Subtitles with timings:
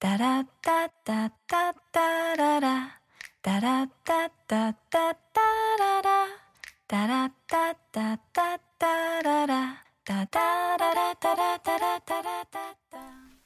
[0.00, 3.00] タラッタッタッタッララ。
[3.42, 5.40] タラッタッタッタッタ
[5.76, 6.26] ララ。
[6.86, 9.84] タラッタッタッタッララ。
[10.04, 13.27] タタララタラタラタラダダ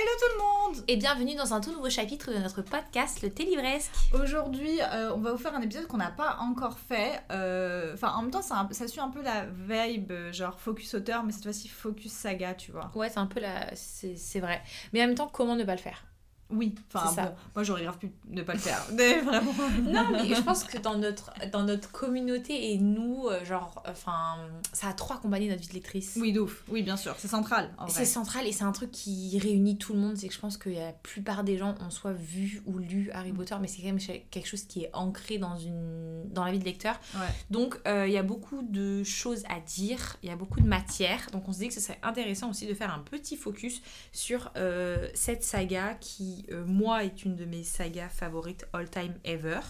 [0.00, 0.42] Hello tout le
[0.76, 3.90] monde Et bienvenue dans un tout nouveau chapitre de notre podcast Le Thé Livresque.
[4.14, 7.20] Aujourd'hui, euh, on va vous faire un épisode qu'on n'a pas encore fait.
[7.32, 10.94] Euh, Enfin, en même temps, ça, ça suit un peu la vibe, euh, genre focus
[10.94, 12.92] auteur, mais cette fois-ci focus saga, tu vois.
[12.94, 13.74] Ouais, c'est un peu la...
[13.74, 14.62] C'est c'est vrai.
[14.92, 16.04] Mais en même temps, comment ne pas le faire?
[16.50, 18.82] Oui, enfin bon, moi j'aurais grave pu ne pas le faire.
[18.92, 19.52] Mais vraiment.
[19.82, 24.36] Non, mais je pense que dans notre, dans notre communauté et nous, euh, genre, enfin,
[24.72, 26.18] ça a trop accompagné notre vie de lectrice.
[26.20, 26.64] Oui, d'ouf.
[26.68, 27.74] Oui, bien sûr, c'est central.
[27.88, 30.16] C'est central et c'est un truc qui réunit tout le monde.
[30.16, 33.32] C'est que je pense que la plupart des gens ont soit vu ou lu Harry
[33.32, 36.58] Potter, mais c'est quand même quelque chose qui est ancré dans, une, dans la vie
[36.58, 36.98] de lecteur.
[37.14, 37.20] Ouais.
[37.50, 40.68] Donc euh, il y a beaucoup de choses à dire, il y a beaucoup de
[40.68, 41.28] matière.
[41.32, 43.82] Donc on se dit que ce serait intéressant aussi de faire un petit focus
[44.12, 49.14] sur euh, cette saga qui, euh, moi, est une de mes sagas favorites all time
[49.24, 49.60] ever.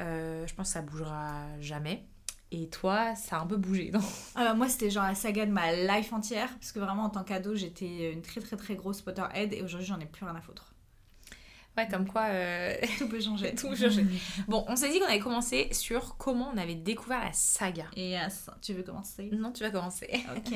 [0.00, 2.04] Euh, je pense que ça bougera jamais.
[2.50, 3.92] Et toi, ça a un peu bougé,
[4.34, 6.48] Ah bah, moi, c'était genre la saga de ma life entière.
[6.58, 9.52] Parce que vraiment, en tant qu'ado, j'étais une très très très grosse Potterhead.
[9.52, 10.72] Et aujourd'hui, j'en ai plus rien à foutre.
[11.78, 12.22] Ouais, comme quoi...
[12.22, 13.54] euh, Tout peut changer.
[13.56, 14.04] Tout peut changer.
[14.48, 17.84] Bon, on s'est dit qu'on avait commencé sur comment on avait découvert la saga.
[17.96, 19.30] Et ça, tu veux commencer?
[19.32, 20.08] Non, tu vas commencer.
[20.36, 20.52] Ok.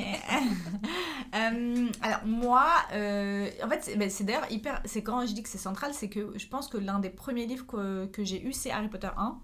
[1.35, 4.81] Euh, alors moi, euh, en fait, c'est ben, c'est d'ailleurs hyper.
[4.85, 7.45] C'est quand je dis que c'est central, c'est que je pense que l'un des premiers
[7.45, 9.39] livres que, que j'ai eu, c'est Harry Potter 1.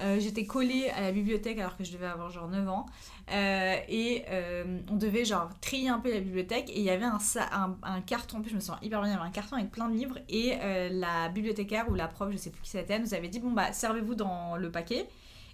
[0.00, 2.86] Euh, J'étais collée à la bibliothèque alors que je devais avoir genre 9 ans.
[3.32, 6.68] Euh, et euh, on devait genre trier un peu la bibliothèque.
[6.70, 9.00] Et il y avait un, sa- un, un carton, en plus je me sens hyper
[9.00, 10.18] bien, il y avait un carton avec plein de livres.
[10.28, 10.56] Et
[10.90, 13.72] la bibliothécaire ou la prof, je sais plus qui c'était, nous avait dit Bon bah,
[13.72, 15.08] servez-vous dans le paquet.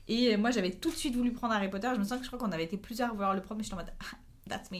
[0.08, 1.88] Et moi j'avais tout de suite voulu prendre Harry Potter.
[1.94, 3.64] Je me sens que je crois qu'on avait été plusieurs à voir le premier, mais
[3.64, 4.16] j'étais en mode Ah,
[4.48, 4.78] That's me.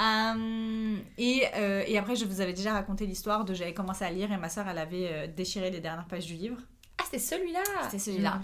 [0.00, 4.10] Euh, et, euh, et après, je vous avais déjà raconté l'histoire de j'avais commencé à
[4.10, 6.56] lire et ma soeur, elle avait euh, déchiré les dernières pages du livre.
[7.00, 8.40] Ah, c'était celui-là C'était celui-là.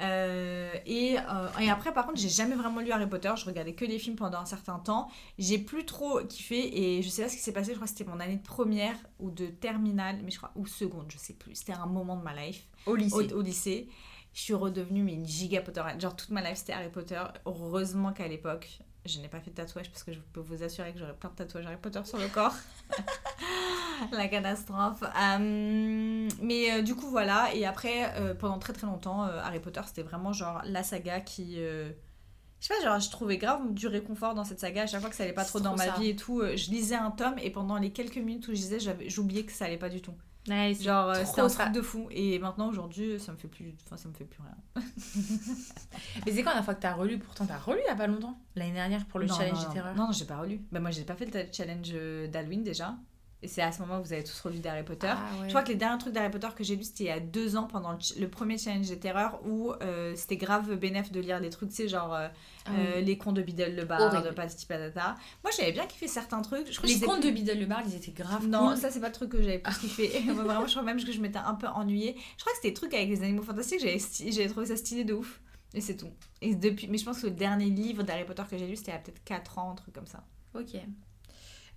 [0.00, 3.32] Euh, et, euh, et après, par contre, j'ai jamais vraiment lu Harry Potter.
[3.36, 5.08] Je regardais que les films pendant un certain temps.
[5.38, 7.70] J'ai plus trop kiffé et je sais pas ce qui s'est passé.
[7.72, 10.66] Je crois que c'était mon année de première ou de terminale, mais je crois, ou
[10.66, 11.56] seconde, je sais plus.
[11.56, 13.16] C'était un moment de ma life Au lycée.
[13.32, 13.88] au, au lycée.
[14.34, 16.00] Je suis redevenue mais une giga Potterhead.
[16.00, 17.20] Genre toute ma life c'était Harry Potter.
[17.46, 20.92] Heureusement qu'à l'époque, je n'ai pas fait de tatouage parce que je peux vous assurer
[20.92, 22.54] que j'aurais plein de tatouages Harry Potter sur le corps.
[24.12, 25.02] La catastrophe.
[25.02, 27.52] Euh, mais euh, du coup voilà.
[27.54, 31.20] Et après, euh, pendant très très longtemps, euh, Harry Potter c'était vraiment genre la saga
[31.20, 31.56] qui...
[31.56, 34.82] Je sais pas, genre je trouvais grave du réconfort dans cette saga.
[34.82, 36.00] À chaque fois que ça allait pas trop dans trop ma ça.
[36.00, 38.78] vie et tout, je lisais un tome et pendant les quelques minutes où je lisais,
[39.06, 40.14] j'oubliais que ça allait pas du tout.
[40.48, 42.06] Ouais, c'est Genre, euh, c'était un truc de fou.
[42.10, 44.84] Et maintenant, aujourd'hui, ça me fait plus, enfin, ça me fait plus rien.
[46.26, 47.18] Mais c'est quand la fois que t'as relu?
[47.18, 49.60] Pourtant, t'as relu il y a pas longtemps L'année dernière pour le Non, challenge non,
[49.60, 49.72] des non.
[49.72, 49.94] terreurs.
[49.96, 50.60] Non, non, j'ai pas relu.
[50.72, 52.94] Bah, moi, j'ai pas fait le challenge euh, d'Halloween déjà.
[53.40, 55.06] Et c'est à ce moment où vous avez tous relu d'Harry Potter.
[55.12, 55.44] Ah, ouais.
[55.44, 57.20] Je crois que les derniers trucs d'Harry Potter que j'ai lu, c'était il y a
[57.20, 61.40] deux ans pendant le, premier challenge des terreurs où euh, c'était grave bénéf de lire
[61.40, 62.26] des trucs, tu sais, genre euh,
[62.66, 63.04] Ah euh, oui.
[63.04, 64.30] les contes de Biddle le Bard, Horrible.
[64.30, 65.14] de Patati Patata.
[65.44, 66.66] Moi, j'avais bien kiffé certains trucs.
[66.72, 68.76] Je crois que Les contes de Biddle le Bard, ils étaient grave Non, cool.
[68.76, 70.20] ça c'est pas le truc que j'avais plus kiffé.
[70.24, 72.16] Moi, Vraiment, je crois même que je m'étais un peu ennuyée.
[72.38, 74.76] Je crois que c'était des trucs avec les animaux fantastiques, j'avais sti- j'avais trouvé ça
[74.76, 75.40] stylé de ouf.
[75.74, 76.10] Et c'est tout.
[76.40, 78.90] Et depuis, mais je pense que le dernier livre d'Harry Potter que j'ai lu, c'était
[78.90, 80.24] il y a peut-être 4 ans, un truc comme ça.
[80.54, 80.74] Ok.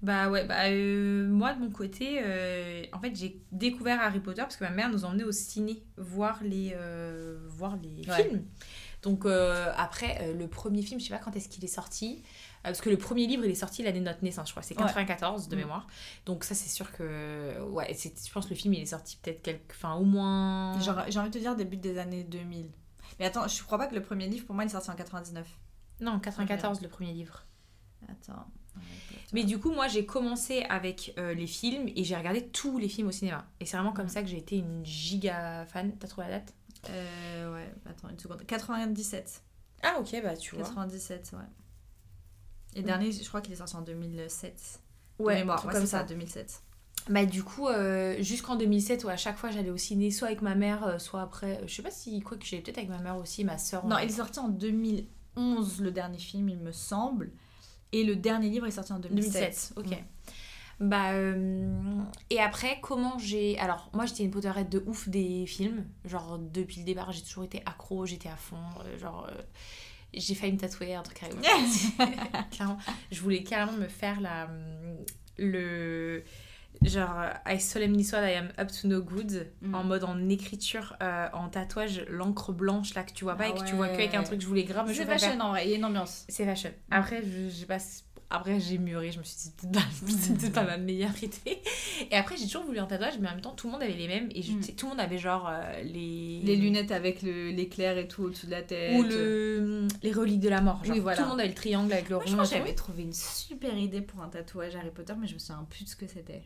[0.02, 4.42] Bah ouais, bah euh, moi de mon côté, euh, en fait j'ai découvert Harry Potter
[4.42, 8.24] parce que ma mère nous emmenait au ciné voir les, euh, voir les Ouais.
[8.30, 8.44] films.
[9.04, 12.24] Donc après, le premier film, je sais pas quand est-ce qu'il est sorti,
[12.64, 14.76] parce que le premier livre il est sorti l'année de notre naissance, je crois, c'est
[14.78, 14.86] Ouais.
[14.86, 15.60] 94 de Mm.
[15.60, 15.88] mémoire.
[16.26, 19.18] Donc ça c'est sûr que, ouais, c'est- je pense que le film il est sorti
[19.22, 20.80] peut-être quelque, enfin au moins...
[20.80, 22.70] J'ai envie de te dire début des années 2000.
[23.20, 24.96] Mais attends, je crois pas que le premier livre pour moi il est sorti en
[24.96, 25.48] 99.
[26.00, 27.44] Non, 94 le premier livre.
[28.08, 28.46] Attends.
[29.34, 32.90] Mais du coup, moi, j'ai commencé avec euh, les films et j'ai regardé tous les
[32.90, 33.46] films au cinéma.
[33.60, 35.94] Et c'est vraiment comme ça que j'ai été une giga fan.
[36.00, 36.54] T'as trouvé la date?
[36.90, 38.46] Euh, ouais, attends une seconde.
[38.46, 39.42] 97.
[39.84, 40.64] Ah, ok, bah tu vois.
[40.66, 41.40] 97, ouais.
[42.76, 42.86] Et Mm.
[42.86, 44.80] dernier, je crois qu'il est sorti en 2007.
[45.20, 46.04] De Ouais, mémoire, ouais, comme ça, ça.
[46.04, 46.62] 2007.
[47.10, 50.42] bah du coup, euh, jusqu'en 2007, où à chaque fois j'allais au ciné, soit avec
[50.42, 51.62] ma mère, soit après.
[51.68, 53.86] Je sais pas si, quoi que j'allais peut-être avec ma mère aussi, ma soeur.
[53.86, 57.32] Non, il est sorti en 2011, le dernier film, il me semble.
[57.94, 59.34] Et le dernier livre est sorti en 2007.
[59.34, 59.98] 2007, ok.
[60.80, 62.02] Bah, euh,
[62.32, 63.58] et après, comment j'ai.
[63.60, 65.86] Alors, moi j'étais une potterette de ouf des films.
[66.06, 68.56] Genre, depuis le départ, j'ai toujours été accro, j'étais à fond.
[68.86, 69.42] euh, Genre, euh,
[70.14, 71.20] j'ai failli me tatouer un truc
[72.52, 72.78] Clairement,
[73.12, 74.50] je voulais carrément me faire la.
[75.38, 76.24] Le.
[76.84, 79.76] Genre, I solemnly swear I am up to no good, Mm.
[79.76, 83.50] en mode en écriture, euh, en tatouage, l'encre blanche là que tu vois pas Ah
[83.50, 85.66] et que tu vois que avec un truc, je voulais grave C'est fashion en vrai,
[85.68, 86.26] il y a une ambiance.
[86.28, 86.72] C'est fashion.
[86.90, 88.06] Après, je, je passe.
[88.34, 91.62] Après, j'ai mûri, je me suis dit, peut-être pas- pas ma meilleure idée.
[92.10, 93.92] Et après, j'ai toujours voulu un tatouage, mais en même temps, tout le monde avait
[93.94, 94.30] les mêmes.
[94.34, 94.62] Et je, Mm.
[94.78, 96.40] tout le monde avait genre euh, les.
[96.42, 98.98] Les lunettes avec le- l'éclair et tout au-dessus de la tête.
[98.98, 100.82] Ou le, les reliques de la mort.
[100.86, 101.18] Genre, Oui, voilà.
[101.18, 102.44] Tout le monde avait le triangle avec le Moi, je rond.
[102.46, 105.84] j'avais trouvé une super idée pour un tatouage Harry Potter, mais je me souviens plus
[105.84, 106.42] de ce que c'était.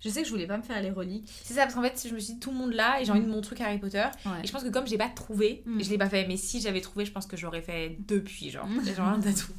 [0.00, 1.28] Je sais que je voulais pas me faire les reliques.
[1.42, 3.10] C'est ça, parce qu'en fait, je me suis dit, tout le monde là, et j'ai
[3.10, 4.04] envie de mon truc Harry Potter.
[4.26, 4.32] Ouais.
[4.44, 5.82] Et je pense que comme j'ai pas trouvé, Mm.
[5.82, 6.26] je l'ai pas fait.
[6.28, 8.66] Mais si j'avais trouvé, je pense que j'aurais fait depuis, genre.
[8.66, 8.84] Mm.
[8.96, 9.52] genre un tatou.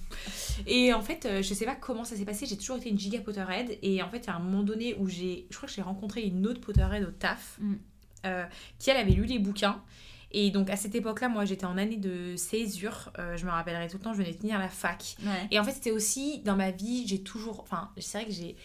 [0.66, 2.46] Et en fait, euh, je sais pas comment ça s'est passé.
[2.46, 3.78] J'ai toujours été une giga Potterhead.
[3.82, 5.46] Et en fait, il y a un moment donné où j'ai.
[5.50, 7.58] Je crois que j'ai rencontré une autre Potterhead au taf.
[7.60, 7.74] Mm.
[8.26, 8.46] euh,
[8.78, 9.82] qui elle avait lu les bouquins.
[10.32, 13.12] Et donc à cette époque-là, moi j'étais en année de césure.
[13.18, 15.16] Euh, je me rappellerai tout le temps, je venais de finir la fac.
[15.24, 15.48] Ouais.
[15.52, 17.62] Et en fait, c'était aussi dans ma vie, j'ai toujours.
[17.62, 18.56] Enfin, c'est vrai que j'ai.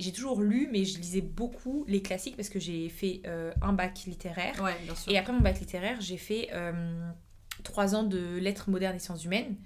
[0.00, 3.72] J'ai toujours lu, mais je lisais beaucoup les classiques parce que j'ai fait euh, un
[3.72, 4.60] bac littéraire.
[4.62, 5.12] Ouais, bien sûr.
[5.12, 7.10] Et après mon bac littéraire, j'ai fait euh,
[7.62, 9.56] trois ans de lettres modernes et sciences humaines.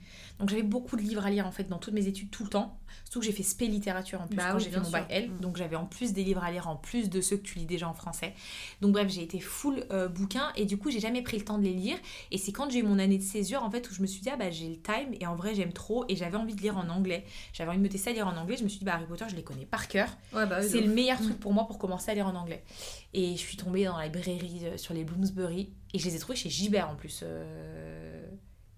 [0.40, 2.50] Donc j'avais beaucoup de livres à lire en fait dans toutes mes études tout le
[2.50, 2.78] temps.
[3.04, 5.06] Surtout que j'ai fait spé littérature en plus Bah quand oui, j'ai fait mon bac.
[5.08, 5.30] L.
[5.30, 5.38] Mm.
[5.40, 7.66] Donc j'avais en plus des livres à lire en plus de ceux que tu lis
[7.66, 8.34] déjà en français.
[8.80, 11.58] Donc bref, j'ai été full euh, bouquin et du coup j'ai jamais pris le temps
[11.58, 11.96] de les lire.
[12.32, 14.20] Et c'est quand j'ai eu mon année de césure en fait où je me suis
[14.22, 16.60] dit ah bah j'ai le time et en vrai j'aime trop et j'avais envie de
[16.62, 17.24] lire en anglais.
[17.52, 18.56] J'avais envie de me tester à lire en anglais.
[18.56, 20.08] Je me suis dit bah Harry Potter je les connais par cœur.
[20.32, 21.24] Ouais, bah oui, C'est le meilleur Mm.
[21.26, 22.64] truc pour moi pour commencer à lire en anglais.
[23.12, 26.18] Et je suis tombée dans la librairie euh, sur les Bloomsbury et je les ai
[26.18, 27.20] trouvés chez Gibert en plus.
[27.22, 28.13] Euh,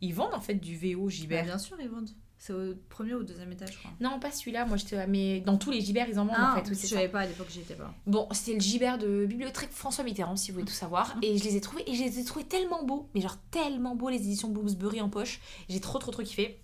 [0.06, 1.44] Ils vendent en fait du VO Bah, Gibert.
[1.44, 2.10] bien sûr, ils vendent.
[2.38, 3.90] C'est au premier ou au deuxième étage, je crois.
[3.98, 4.66] non, pas celui-là.
[4.66, 5.06] Moi j'étais.
[5.06, 6.68] Mais dans tous les Gibert ils en vendent en fait.
[6.68, 7.92] je savais pas à l'époque, j'y étais pas.
[8.06, 11.16] Bon, c'était le Gibert de Bibliothèque François Mitterrand, si vous voulez tout savoir.
[11.22, 13.96] Et je les ai trouvés, et je les ai trouvés tellement beaux, mais genre tellement
[13.96, 15.40] beaux les éditions Bloomsbury en poche.
[15.68, 16.60] J'ai trop trop trop kiffé.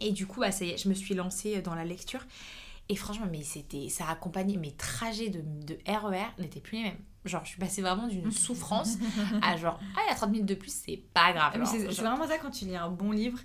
[0.00, 2.24] Et du coup, bah, ça y est, je me suis lancée dans la lecture.
[2.88, 6.84] Et franchement, mais c'était, ça a accompagné mes trajets de, de RER n'étaient plus les
[6.84, 6.98] mêmes.
[7.24, 8.96] Genre, je suis passée vraiment d'une souffrance
[9.42, 11.52] à genre, ah, il y a 30 minutes de plus, c'est pas grave.
[11.60, 13.38] Ah, c'est vraiment ça quand tu lis un bon livre,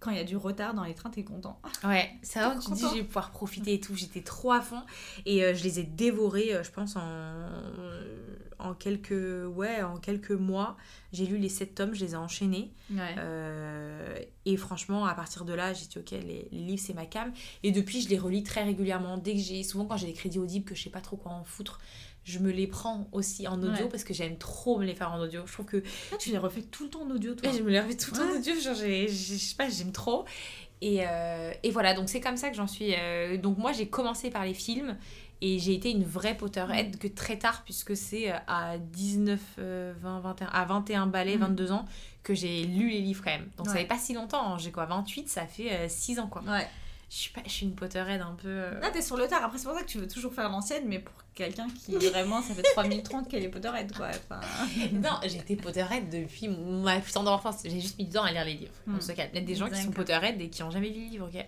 [0.00, 1.60] quand il y a du retard dans les trains, t'es content.
[1.84, 3.94] Ouais, c'est vrai, Trop tu te dis, je vais pouvoir profiter et tout.
[3.94, 4.80] J'étais trop à fond.
[5.26, 8.26] Et euh, je les ai dévorés, euh, je pense, en, euh,
[8.58, 9.12] en, quelques,
[9.54, 10.78] ouais, en quelques mois.
[11.12, 12.72] J'ai lu les sept tomes, je les ai enchaînés.
[12.90, 13.14] Ouais.
[13.18, 17.04] Euh, et franchement, à partir de là, j'ai dit, ok, les, les livres, c'est ma
[17.04, 17.30] cam.
[17.62, 19.18] Et depuis, je les relis très régulièrement.
[19.18, 21.32] Dès que j'ai, souvent quand j'ai des crédits audibles, que je sais pas trop quoi
[21.32, 21.78] en foutre,
[22.24, 23.88] je me les prends aussi en audio Ouais.
[23.88, 25.42] parce que j'aime trop me les faire en audio.
[25.46, 25.82] Je trouve que
[26.12, 27.50] Ah, tu les refais tout le temps en audio, toi.
[27.50, 29.92] Ouais, je me les refais tout le temps en audio, genre je sais pas, j'aime
[29.92, 30.24] trop.
[30.82, 32.94] Et, euh, et voilà, donc c'est comme ça que j'en suis.
[32.94, 34.96] euh, donc moi j'ai commencé par les films
[35.42, 39.92] et j'ai été une vraie Potterhead que très tard, puisque c'est euh, à 19, euh,
[40.00, 41.40] 20, 21, à 21 balais, Mhm.
[41.48, 41.84] 22 ans,
[42.22, 43.48] que j'ai lu les livres quand même.
[43.56, 44.58] Donc ça fait pas si longtemps, hein.
[44.58, 46.42] j'ai quoi, 28, ça fait 6 ans quoi.
[46.42, 46.66] Ouais.
[47.10, 48.46] Je suis, pas, je suis une Potterhead un peu.
[48.48, 49.42] euh, Là, t'es sur le tard.
[49.44, 52.40] Après, c'est pour ça que tu veux toujours faire l'ancienne, mais pour quelqu'un qui vraiment,
[52.40, 54.08] ça fait 3030 qu'elle est Potterhead, quoi.
[54.10, 54.40] Enfin...
[54.92, 57.62] Non, été Potterhead depuis ma plus tendre enfance.
[57.64, 58.72] J'ai juste mis du temps à lire les livres.
[58.86, 58.94] Hmm.
[58.96, 59.30] On se calme.
[59.34, 59.90] Il y a des gens qui sont.
[59.90, 61.44] Potterhead et qui ont jamais lu les livres, ok?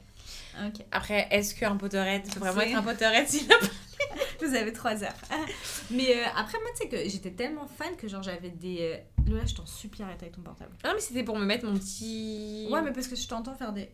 [0.90, 3.56] Après, est-ce qu'un Potterhead peut vraiment être un Potterhead s'il a
[4.44, 5.14] Vous avez 3 heures.
[5.92, 8.78] mais euh, après, moi, tu sais que j'étais tellement fan que genre j'avais des.
[8.80, 10.72] euh, Lola, je t'en supplie, arrête avec ton portable.
[10.84, 12.66] Non, mais c'était pour me mettre mon petit.
[12.68, 13.88] Ouais, mais parce que je t'entends faire des.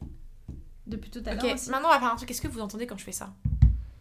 [0.89, 1.71] Depuis tout à Ok, l'heure aussi.
[1.71, 2.31] maintenant on va faire un truc.
[2.31, 3.33] Est-ce que vous entendez quand je fais ça?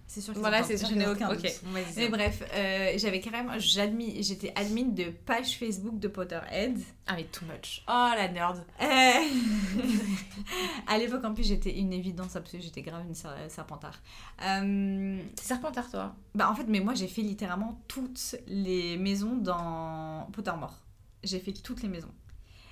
[0.10, 1.39] C'est sûr que Voilà, c'est sûr Je n'ai aucun doute.
[1.46, 1.84] Ok, vas-y.
[1.98, 3.60] Mais bref, euh, j'avais carrément.
[3.60, 6.79] j'admis- J'étais admin de page Facebook de Potterhead.
[7.08, 7.84] Ah, mais too much.
[7.89, 8.63] Oh, la nerd.
[8.82, 8.86] Euh,
[10.88, 12.62] à l'époque, en plus, j'étais une évidence absolue.
[12.62, 14.00] J'étais grave une ser- serpentard.
[14.44, 16.15] Euh, C'est Serpentard, toi?
[16.36, 20.75] Bah en fait, mais moi j'ai fait littéralement toutes les maisons dans Pottermore.
[21.24, 22.12] J'ai fait toutes les maisons.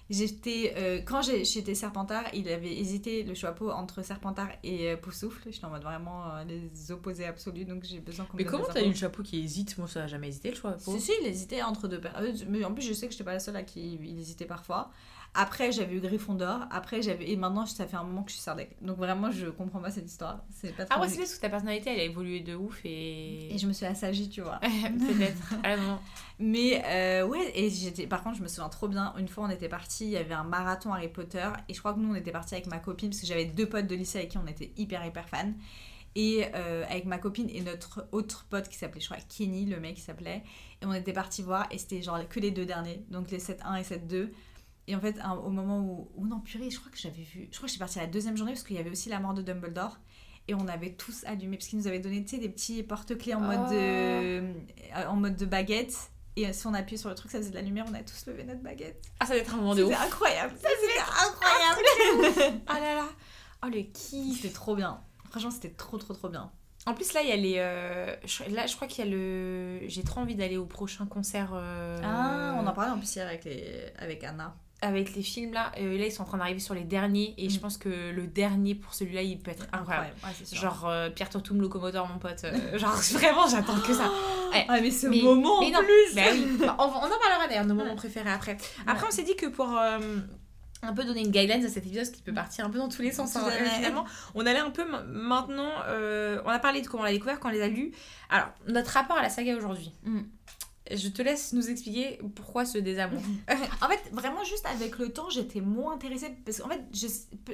[0.08, 5.50] J'étais euh, quand j'étais Serpentard, il avait hésité le chapeau entre Serpentard et euh, Poufsouffle.
[5.50, 8.66] J'étais en mode vraiment euh, les opposés absolus, donc j'ai besoin qu'on me Mais comment
[8.72, 9.76] t'as eu le chapeau qui hésite?
[9.80, 10.78] Moi, ça a jamais hésité le choix.
[10.78, 12.16] Si si, il hésitait entre deux paires.
[12.20, 14.46] Euh, Mais en plus, je sais que j'étais pas la seule à qui il hésitait
[14.46, 14.92] parfois.
[15.36, 16.62] Après, j'avais eu Gryffondor.
[16.72, 18.76] Après, j'avais et maintenant, ça fait un moment que je suis Sardec.
[18.82, 20.44] Donc vraiment, je comprends pas cette histoire.
[20.50, 21.16] C'est pas Ah, trop ouais, logique.
[21.16, 23.54] c'est parce que ta personnalité elle a évolué de ouf et.
[23.54, 24.60] Et je me suis assagie, tu vois.
[24.62, 25.54] Peut-être.
[25.64, 26.00] Ah, non.
[26.40, 28.08] Mais euh, ouais, et j'étais.
[28.08, 29.14] Par contre, je me souviens trop bien.
[29.20, 31.94] Une fois, on était parti, il y avait un marathon Harry Potter, et je crois
[31.94, 34.20] que nous, on était parti avec ma copine parce que j'avais deux potes de lycée
[34.20, 35.52] avec qui on était hyper hyper fans.
[36.18, 39.82] Et euh, avec ma copine et notre autre pote qui s'appelait, je crois, Kenny, le
[39.82, 40.44] mec qui s'appelait.
[40.82, 43.78] Et on était partis voir et c'était genre que les deux derniers, donc les 7-1
[43.78, 44.30] et 7-2.
[44.88, 46.12] Et en fait, un- au moment où.
[46.16, 47.48] Ou non, purée, je crois que j'avais vu.
[47.52, 49.20] Je crois que j'étais partie à la deuxième journée parce qu'il y avait aussi la
[49.20, 49.98] mort de Dumbledore.
[50.48, 53.34] Et on avait tous allumé parce qu'ils nous avaient donné, tu sais, des petits porte-clés
[53.34, 53.72] en, mode Oh.
[53.74, 54.44] de-
[55.08, 55.96] en mode de baguette.
[56.36, 58.28] Et si on appuyait sur le truc, ça faisait de la lumière, on a tous
[58.28, 59.02] levé notre baguette.
[59.20, 60.02] Ah, ça va être un moment de C'était ouf.
[60.02, 60.54] incroyable.
[60.62, 62.62] Ça, c'était incroyable.
[62.68, 63.06] Ah là là.
[63.64, 64.42] Oh, le kiff.
[64.42, 65.00] C'était trop bien.
[65.32, 66.52] Franchement, c'était trop, trop, trop bien.
[66.86, 67.56] En plus, là, il y a les.
[67.58, 69.80] euh, je- Là, je crois qu'il y a le.
[69.88, 71.50] J'ai trop envie d'aller au prochain concert.
[71.54, 73.86] euh, Ah, on en parlait en plus hier avec, les...
[73.98, 74.56] avec Anna.
[74.86, 75.72] Avec les films là.
[75.80, 77.34] Euh, là, ils sont en train d'arriver sur les derniers.
[77.38, 77.62] Et je Mm.
[77.62, 80.10] pense que le dernier pour celui-là, il peut être incroyable.
[80.24, 80.58] Ouais.
[80.58, 82.44] Genre euh, Pierre Tortoum locomoteur, mon pote.
[82.44, 84.10] euh, genre, vraiment, j'attends que ça.
[84.54, 84.66] Ouais.
[84.70, 86.22] Ah, mais ce Mais- moment mais en non, plus Bah.
[86.66, 88.56] Bah, on, on en parlera d'ailleurs, nos moments préférés après.
[88.88, 89.68] Après, on s'est dit que pour
[90.82, 93.02] un peu donner une guideline à cet épisode, qui peut partir un peu dans tous
[93.02, 93.44] les sens, hein,
[93.76, 95.72] finalement, on allait un peu ma- maintenant.
[96.46, 97.92] on a parlé de comment on l'a découvert, quand on les a lus.
[98.30, 99.92] Alors, notre rapport à la saga aujourd'hui.
[100.04, 100.20] Mm.
[100.92, 103.22] Je te laisse nous expliquer pourquoi ce désamour.
[103.82, 106.36] En fait, vraiment, juste avec le temps, j'étais moins intéressée.
[106.46, 107.08] Parce qu'en fait, je,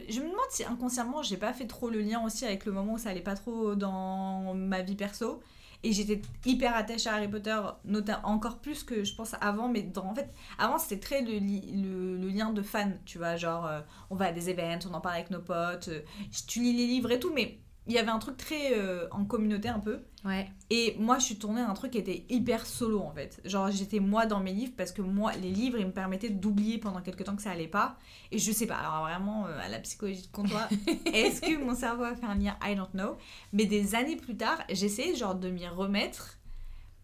[0.10, 2.94] je me demande si inconsciemment, j'ai pas fait trop le lien aussi avec le moment
[2.94, 5.42] où ça allait pas trop dans ma vie perso.
[5.84, 9.68] Et j'étais hyper attachée à Harry Potter, notamment encore plus que je pense avant.
[9.68, 13.36] Mais en fait, avant, c'était très le lien de fan, tu vois.
[13.36, 16.02] Genre, euh, on va à des events, on en parle avec nos potes, euh,
[16.48, 17.32] tu lis les livres et tout.
[17.34, 20.02] Mais il y avait un truc très euh, en communauté un peu.
[20.24, 20.48] Ouais.
[20.70, 23.42] Et moi, je suis tournée à un truc qui était hyper solo en fait.
[23.44, 26.78] Genre, j'étais moi dans mes livres parce que moi, les livres, ils me permettaient d'oublier
[26.78, 27.98] pendant quelques temps que ça allait pas.
[28.32, 30.70] Et je sais pas, alors vraiment, euh, à la psychologie de comptoir,
[31.06, 32.56] est-ce que mon cerveau a fait un lien?
[32.64, 33.18] I don't know.
[33.52, 36.38] Mais des années plus tard, j'essayais genre de m'y remettre.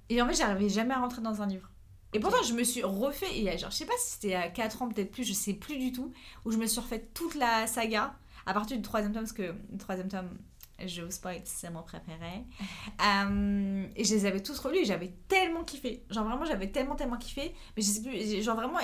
[0.10, 1.72] Et en fait, j'arrivais jamais à rentrer dans un livre.
[2.14, 4.36] Et pourtant, je me suis refait, il y a genre, je sais pas si c'était
[4.36, 6.14] à 4 ans, peut-être plus, je sais plus du tout,
[6.46, 8.16] où je me suis refait toute la saga
[8.46, 10.30] à partir du troisième tome, parce que le troisième tome,
[10.86, 12.46] je vous spoil, c'est mon préféré.
[13.06, 16.04] Euh, et je les avais tous relus et j'avais tellement kiffé.
[16.10, 17.54] Genre vraiment, j'avais tellement, tellement kiffé.
[17.76, 18.80] Mais je sais plus, genre vraiment,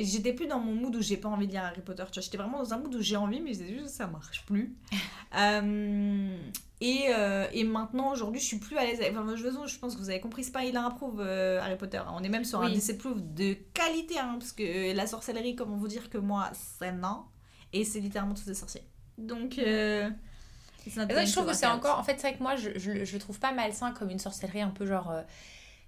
[0.00, 2.04] j'étais plus dans mon mood où j'ai pas envie de lire Harry Potter.
[2.10, 4.06] Tu vois, j'étais vraiment dans un mood où j'ai envie, mais je disais juste ça
[4.06, 4.74] marche plus.
[5.36, 6.38] Euh,
[6.80, 9.00] et, euh, et maintenant, aujourd'hui, je suis plus à l'aise.
[9.10, 11.60] Enfin, de toute façon, je pense que vous avez compris, c'est pas il approuve euh,
[11.60, 12.00] Harry Potter.
[12.12, 12.72] On est même sur un Oui.
[12.74, 17.24] disapprove de qualité, hein, parce que la sorcellerie, comment vous dire que moi, c'est non.
[17.72, 18.82] Et c'est littéralement tous des sorciers.
[19.18, 20.08] Donc, euh,
[20.86, 21.98] Et ouais, je trouve que c'est encore.
[21.98, 24.18] En fait, c'est vrai que moi, je, je, je le trouve pas malsain comme une
[24.18, 25.10] sorcellerie un peu genre.
[25.10, 25.22] euh,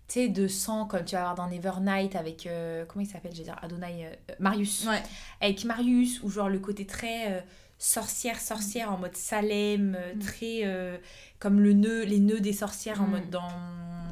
[0.09, 2.47] tu sais, de sang, comme tu vas avoir dans Nevernight avec.
[2.47, 4.07] euh, comment il s'appelle Je vais dire Adonai.
[4.31, 4.87] euh, Marius.
[4.87, 5.03] Ouais.
[5.41, 7.45] Avec Marius, ou genre le côté très.
[7.81, 10.19] sorcière, sorcière en mode Salem, Mm.
[10.19, 11.01] très
[11.39, 13.11] comme le nœud, les nœuds des sorcières en Mm.
[13.13, 13.49] mode dans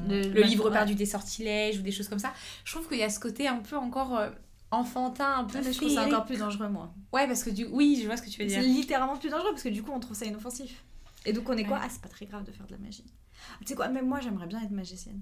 [0.07, 0.71] Le- livre ouais.
[0.71, 2.31] perdu des sortilèges ou des choses comme ça.
[2.63, 4.21] Je trouve qu'il y a ce côté un peu encore
[4.71, 6.93] enfantin, un peu Ah, mais je trouve ça encore plus dangereux, moi.
[7.13, 8.69] Ouais, parce que du oui, je vois ce que tu veux C'est dire.
[8.69, 10.83] littéralement plus dangereux parce que du coup, on trouve ça inoffensif.
[11.25, 11.77] Et donc, on est quoi?
[11.77, 11.83] Ouais.
[11.85, 13.03] Ah, c'est pas très grave de faire de la magie.
[13.61, 15.21] Tu sais quoi, même moi, j'aimerais bien être magicienne.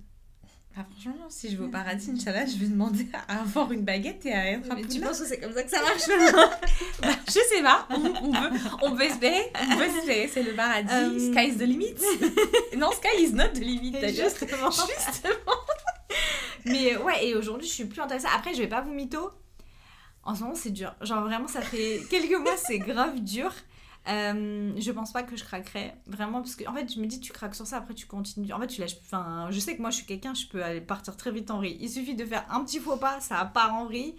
[0.77, 4.25] Ah, franchement, si je vais au paradis, Inch'Allah, je vais demander à avoir une baguette
[4.25, 6.01] et à être un Mais tu penses que c'est comme ça que ça marche?
[7.01, 10.53] Bah, je sais pas, on, on peut, on peut espérer, on peut espérer, c'est le
[10.53, 11.95] paradis, Euh, sky is the limit.
[12.77, 13.93] non, sky is not the limit.
[14.13, 14.69] Justement.
[14.71, 15.55] Justement.
[16.65, 18.27] Mais ouais, et aujourd'hui, je suis plus intéressée.
[18.35, 19.31] Après, je vais pas vous mytho.
[20.23, 20.93] En ce moment, c'est dur.
[21.01, 23.51] Genre, vraiment, ça fait quelques mois, c'est grave dur.
[24.07, 27.19] Euh, je pense pas que je craquerai vraiment parce que en fait je me dis
[27.19, 29.81] tu craques sur ça après tu continues en fait tu lâches enfin je sais que
[29.81, 32.23] moi je suis quelqu'un je peux aller partir très vite en vrille il suffit de
[32.23, 34.13] faire un petit faux pas ça part en vrille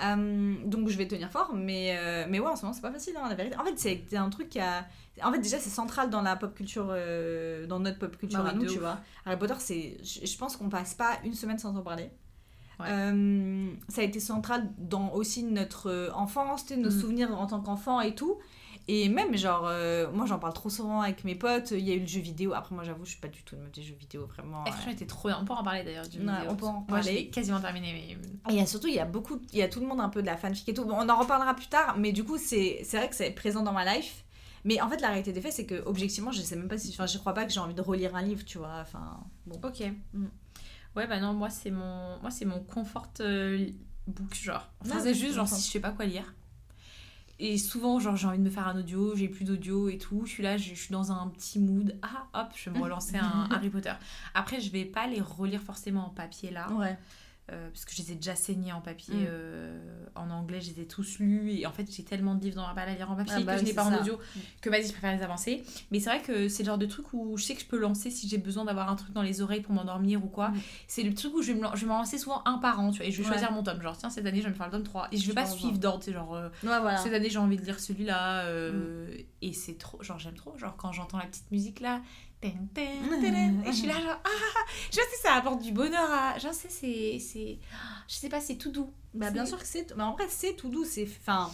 [0.00, 2.92] Euh, donc je vais tenir fort mais euh, mais ouais en ce moment c'est pas
[2.92, 4.86] facile hein, la vérité en fait c'est un truc qui a
[5.22, 8.50] en fait déjà c'est central dans la pop culture euh, dans notre pop culture Bah
[8.50, 8.78] à nous tu ouf.
[8.80, 12.10] vois Harry Potter c'est je, pense qu'on passe pas une semaine sans en parler
[12.80, 12.86] Ouais.
[12.90, 17.00] euh, ça a été central dans aussi notre euh, enfance, nos Mm.
[17.00, 18.38] souvenirs en tant qu'enfant et tout.
[18.86, 21.72] Et même, genre, euh, moi j'en parle trop souvent avec mes potes.
[21.72, 22.54] Il y a eu le jeu vidéo.
[22.54, 24.64] Après, moi j'avoue, je suis pas du tout de des jeux vidéo, vraiment.
[24.64, 25.28] Franchement, était trop.
[25.30, 26.50] On peut en parler d'ailleurs du Ouais, vidéo.
[26.50, 27.02] on peut en Moi, parler.
[27.12, 28.16] j'ai quasiment terminé,
[28.48, 30.22] mais Et surtout, il y a beaucoup, il y a tout le monde un peu
[30.22, 30.84] de la fanfic et tout.
[30.84, 33.62] Bon, on en reparlera plus tard, mais du coup, c'est c'est vrai que c'est présent
[33.64, 34.24] dans ma life.
[34.68, 36.90] Mais en fait, la réalité des faits, c'est que objectivement, je sais même pas si.
[36.90, 38.80] Enfin, je crois pas que j'ai envie de relire un livre, tu vois.
[38.82, 39.58] Enfin, bon.
[39.64, 39.82] Ok.
[40.12, 40.26] Mm.
[40.94, 43.66] Ouais, bah non, moi c'est mon, moi c'est mon comfort euh,
[44.06, 44.68] book, genre.
[44.82, 46.34] Enfin, Ah, c'est juste, genre, si je sais pas quoi lire.
[47.38, 50.26] Et souvent, genre, j'ai envie de me faire un audio, j'ai plus d'audio et tout.
[50.26, 51.98] Je suis là, je, je suis dans un petit mood.
[52.02, 53.94] Ah, hop, je vais me relancer un Harry Potter.
[54.34, 56.70] Après, je vais pas les relire forcément en papier là.
[56.72, 56.98] Ouais.
[57.50, 59.14] Euh, parce que je les ai déjà saignés en papier.
[59.14, 59.26] Mm.
[59.28, 61.52] euh, en anglais, je les ai tous lus.
[61.52, 63.40] Et en fait, j'ai tellement de livres dans ma balle à lire en papier Ah
[63.40, 64.38] bah que je oui, n'ai pas en audio Mm.
[64.60, 65.62] que vas-y, je préfère les avancer.
[65.90, 67.78] Mais c'est vrai que c'est le genre de truc où je sais que je peux
[67.78, 70.48] lancer si j'ai besoin d'avoir un truc dans les oreilles pour m'endormir ou quoi.
[70.50, 70.58] Mm.
[70.88, 72.98] C'est le truc où je vais, me, je m'en lancer souvent un par an, tu
[72.98, 73.30] vois, et je vais Ouais.
[73.32, 73.80] choisir mon tome.
[73.82, 75.08] Genre, tiens, cette année, je vais me faire le tome 3.
[75.12, 76.96] Et je vais Je pas suivre d'ordre, c'est genre, euh, Ouais, voilà.
[76.98, 78.44] cette année, j'ai envie de lire celui-là.
[78.46, 79.22] euh, Mm.
[79.40, 80.56] Et c'est trop, genre, j'aime trop.
[80.58, 82.02] Genre, quand j'entends la petite musique là,
[82.40, 86.38] Tin, Et je suis là, genre, ah, je sais, ça apporte du bonheur à.
[86.38, 86.68] Genre, c'est.
[86.70, 87.58] c'est-
[88.08, 88.92] Je sais pas, c'est tout doux.
[89.14, 89.92] Bah, bien sûr que c'est.
[89.96, 90.84] Mais en vrai, c'est tout doux.
[90.84, 91.08] C'est.
[91.20, 91.50] Enfin.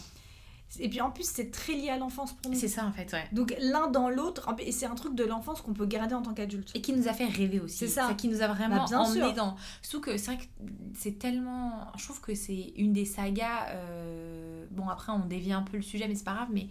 [0.80, 2.58] Et puis en plus, c'est très lié à l'enfance pour nous.
[2.58, 3.24] C'est ça, en fait, ouais.
[3.30, 6.34] Donc l'un dans l'autre, et c'est un truc de l'enfance qu'on peut garder en tant
[6.34, 6.72] qu'adulte.
[6.74, 7.76] Et qui nous a fait rêver aussi.
[7.78, 8.12] C'est ça.
[8.14, 9.32] qui nous a vraiment Bah, bien emmené sûr.
[9.34, 9.56] dans.
[9.82, 10.64] Surtout que c'est vrai que
[10.98, 11.86] c'est tellement.
[11.96, 13.68] Je trouve que c'est une des sagas.
[13.70, 16.66] euh, Bon, après, on dévie un peu le sujet, mais c'est pas grave, mais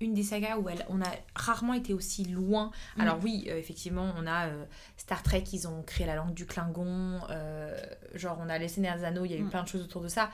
[0.00, 2.70] une des sagas où elle, on a rarement été aussi loin.
[2.96, 3.00] Mm.
[3.00, 4.64] Alors, oui, euh, effectivement, on a euh,
[4.96, 7.20] Star Trek, ils ont créé la langue du Klingon.
[7.30, 7.76] euh,
[8.14, 9.50] genre, on a Les Seigneurs des Anneaux, il y a eu Mm.
[9.50, 10.30] plein de choses autour de ça.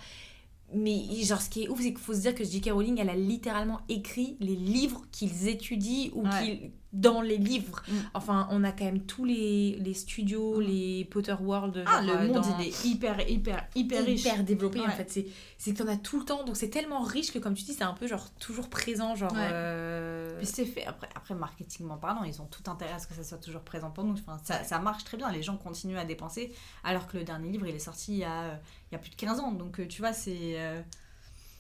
[0.72, 2.70] Mais genre, ce qui est ouf, c'est qu'il faut se dire que J.K.
[2.70, 6.30] Rowling, elle a littéralement écrit les livres qu'ils étudient ou Ouais.
[6.42, 7.82] qu'ils dans les livres.
[7.88, 7.92] Mm.
[8.14, 10.62] Enfin, on a quand même tous les, les studios, Mm.
[10.62, 11.84] les Potter World.
[11.86, 14.20] Ah, genre, le euh, monde, dans- il est hyper, hyper, hyper riche.
[14.24, 17.02] hyper développé en fait c'est c'est que t'en as tout le temps donc c'est tellement
[17.02, 19.48] riche que comme tu dis c'est un peu genre toujours présent genre Ouais.
[19.52, 23.14] euh, Puis c'est fait, après, après marketingment parlant, ils ont tout intérêt à ce que
[23.14, 24.14] ça soit toujours présent pour nous.
[24.14, 27.50] Enfin, ça, ça marche très bien, les gens continuent à dépenser, alors que le dernier
[27.50, 28.56] livre, il est sorti il y a, euh,
[28.90, 29.52] il y a plus de 15 ans.
[29.52, 30.54] Donc tu vois, c'est...
[30.58, 30.80] euh,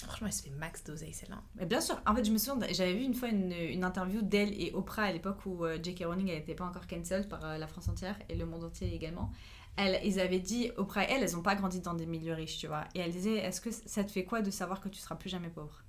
[0.04, 2.58] franchement elle se fait max d'oseille celle-là Mais bien sûr, en fait, je me souviens,
[2.72, 6.04] j'avais vu une fois une, une interview d'elle et Oprah à l'époque où euh, J.K.
[6.06, 9.30] Rowling n'était pas encore cancelled par euh, la France entière et le monde entier également.
[9.76, 12.58] Elle, ils avaient dit, Oprah et elle, elles n'ont pas grandi dans des milieux riches,
[12.58, 12.84] tu vois.
[12.94, 15.30] Et elle disait, est-ce que ça te fait quoi de savoir que tu seras plus
[15.30, 15.84] jamais pauvre?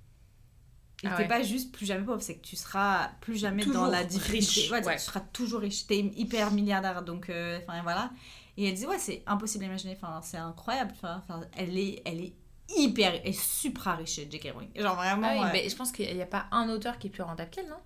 [1.04, 1.28] Et Ah t'es ouais.
[1.28, 4.36] pas juste plus jamais pauvre, c'est que tu seras plus jamais dans la difficulté.
[4.38, 4.96] riche, Ouais, ouais.
[4.96, 5.86] Tu seras toujours riche.
[5.86, 8.12] T'es hyper milliardaire, donc euh, voilà.
[8.56, 9.94] Et elle disait, ouais, c'est impossible à imaginer.
[9.96, 10.92] Enfin, c'est incroyable.
[10.94, 11.24] Enfin,
[11.56, 12.34] elle est, elle est
[12.76, 14.50] hyper et supra riche, J.K.
[14.54, 14.70] Rowling.
[14.76, 15.28] Genre vraiment.
[15.30, 17.22] Ah oui, euh, mais je pense qu'il n'y a pas un auteur qui est plus
[17.22, 17.76] rentable qu'elle non?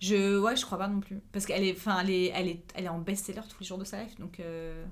[0.00, 1.20] Je, ouais, je crois pas non plus.
[1.32, 3.78] Parce qu'elle est, enfin, elle est, elle est, elle est en best-seller tous les jours
[3.78, 4.84] de sa life, donc euh,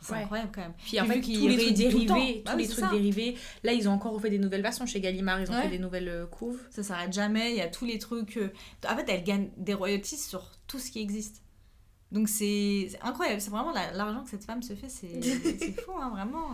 [0.00, 0.18] c'est Ouais.
[0.22, 0.74] incroyable quand même.
[0.84, 2.90] puis en fait tous les trucs le dérivés tous oui, les trucs ça.
[2.90, 5.62] dérivés là ils ont encore refait des nouvelles versions chez Gallimard ils ont Ouais.
[5.62, 7.50] fait des nouvelles euh, couves Ça s'arrête jamais.
[7.52, 8.36] Il y a tous les trucs.
[8.36, 8.52] euh,
[8.88, 11.42] En fait, elle gagne des royalties sur tout ce qui existe.
[12.12, 13.40] Donc c'est incroyable.
[13.40, 14.88] C'est vraiment la- l'argent que cette femme se fait.
[14.88, 16.48] C'est c'est fou, hein, vraiment.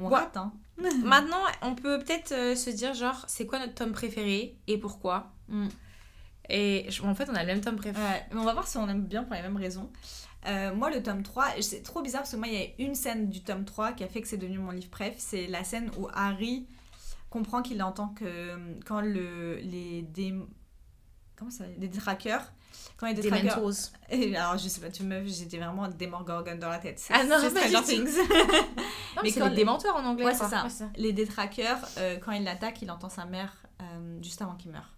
[0.00, 0.14] On Ouais.
[0.16, 0.52] rate, hein.
[1.04, 5.32] maintenant on peut peut-être euh, se dire genre c'est quoi notre tome préféré et pourquoi
[5.48, 5.68] Mm.
[6.48, 8.66] et je- en fait on a le même tome préféré Ouais, mais on va voir
[8.66, 9.90] si on aime bien pour les mêmes raisons.
[10.46, 12.94] Euh, moi, le tome 3, c'est trop bizarre parce que moi, il y a une
[12.94, 15.14] scène du tome 3 qui a fait que c'est devenu mon livre préf.
[15.18, 16.66] C'est la scène où Harry
[17.28, 20.34] comprend qu'il entend que quand le, les dé...
[21.36, 22.54] Comment ça Les.
[22.96, 23.56] Quand des détraqueurs.
[23.58, 27.02] Mentos Et alors, je sais pas, tu me j'étais vraiment Demogorgon dans la tête.
[27.10, 27.84] Ah non, c'est pas Stranger.
[28.04, 28.16] Things.
[29.16, 30.66] Non, Mais c'est les démenteurs en anglais Ouais, c'est ça.
[30.96, 34.94] les détraqueurs, euh, quand il l'attaque, il entend sa mère euh, juste avant qu'il meure.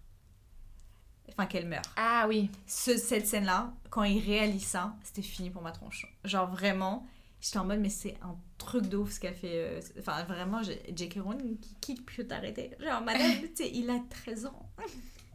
[1.31, 1.85] Enfin, qu'elle meurt.
[1.95, 2.49] Ah oui.
[2.67, 6.05] Ce- cette scène-là, quand il réalise ça, c'était fini pour ma tronche.
[6.25, 7.07] Genre vraiment,
[7.41, 9.51] j'étais en mode, mais c'est un truc de ouf ce qu'elle fait.
[9.53, 11.19] euh, Enfin, vraiment, J.K.
[11.23, 12.71] Rowling, qui, qui peut t'arrêter?
[12.79, 14.69] Genre, madame, tu sais, il a 13 ans.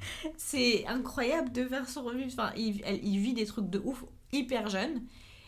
[0.37, 2.25] c'est incroyable de faire son revue.
[2.27, 5.03] Enfin, il, elle- il vit des trucs de ouf hyper jeune.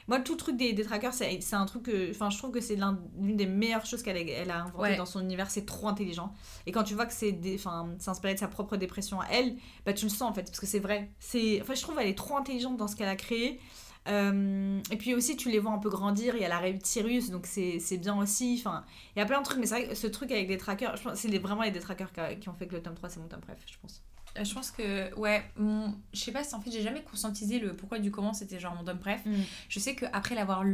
[0.09, 2.11] Moi, tout le truc des, des trackers, c'est c'est un truc que.
[2.11, 4.79] Enfin, je trouve que c'est l'un- l'une des meilleures choses qu'elle a, elle a inventé
[4.79, 4.97] Ouais.
[4.97, 5.49] dans son univers.
[5.51, 6.33] C'est trop intelligent.
[6.67, 9.27] Et quand tu vois que c'est des- enfin, c'est inspiré de sa propre dépression à
[9.31, 11.11] elle, bah tu le sens en fait, parce que c'est vrai.
[11.21, 13.61] C'est, enfin, je trouve qu'elle est trop intelligente dans ce qu'elle a créé.
[14.09, 16.35] Euh, et puis aussi, tu les vois un peu grandir.
[16.35, 18.57] Il y a l'arrivée de Sirius, donc c'est c'est bien aussi.
[18.59, 18.85] Enfin,
[19.15, 20.97] il y a plein de trucs, mais c'est vrai que ce truc avec les trackers,
[20.97, 23.11] je pense c'est les- vraiment les trackers qui, qui ont fait que le tome 3
[23.11, 24.03] c'est mon tome bref, je pense.
[24.39, 27.59] Euh, Je pense que, ouais, mon- je sais pas si en fait j'ai jamais conscientisé
[27.59, 29.23] le pourquoi du comment c'était genre mon tome préf.
[29.69, 30.65] Je sais qu'après l'avoir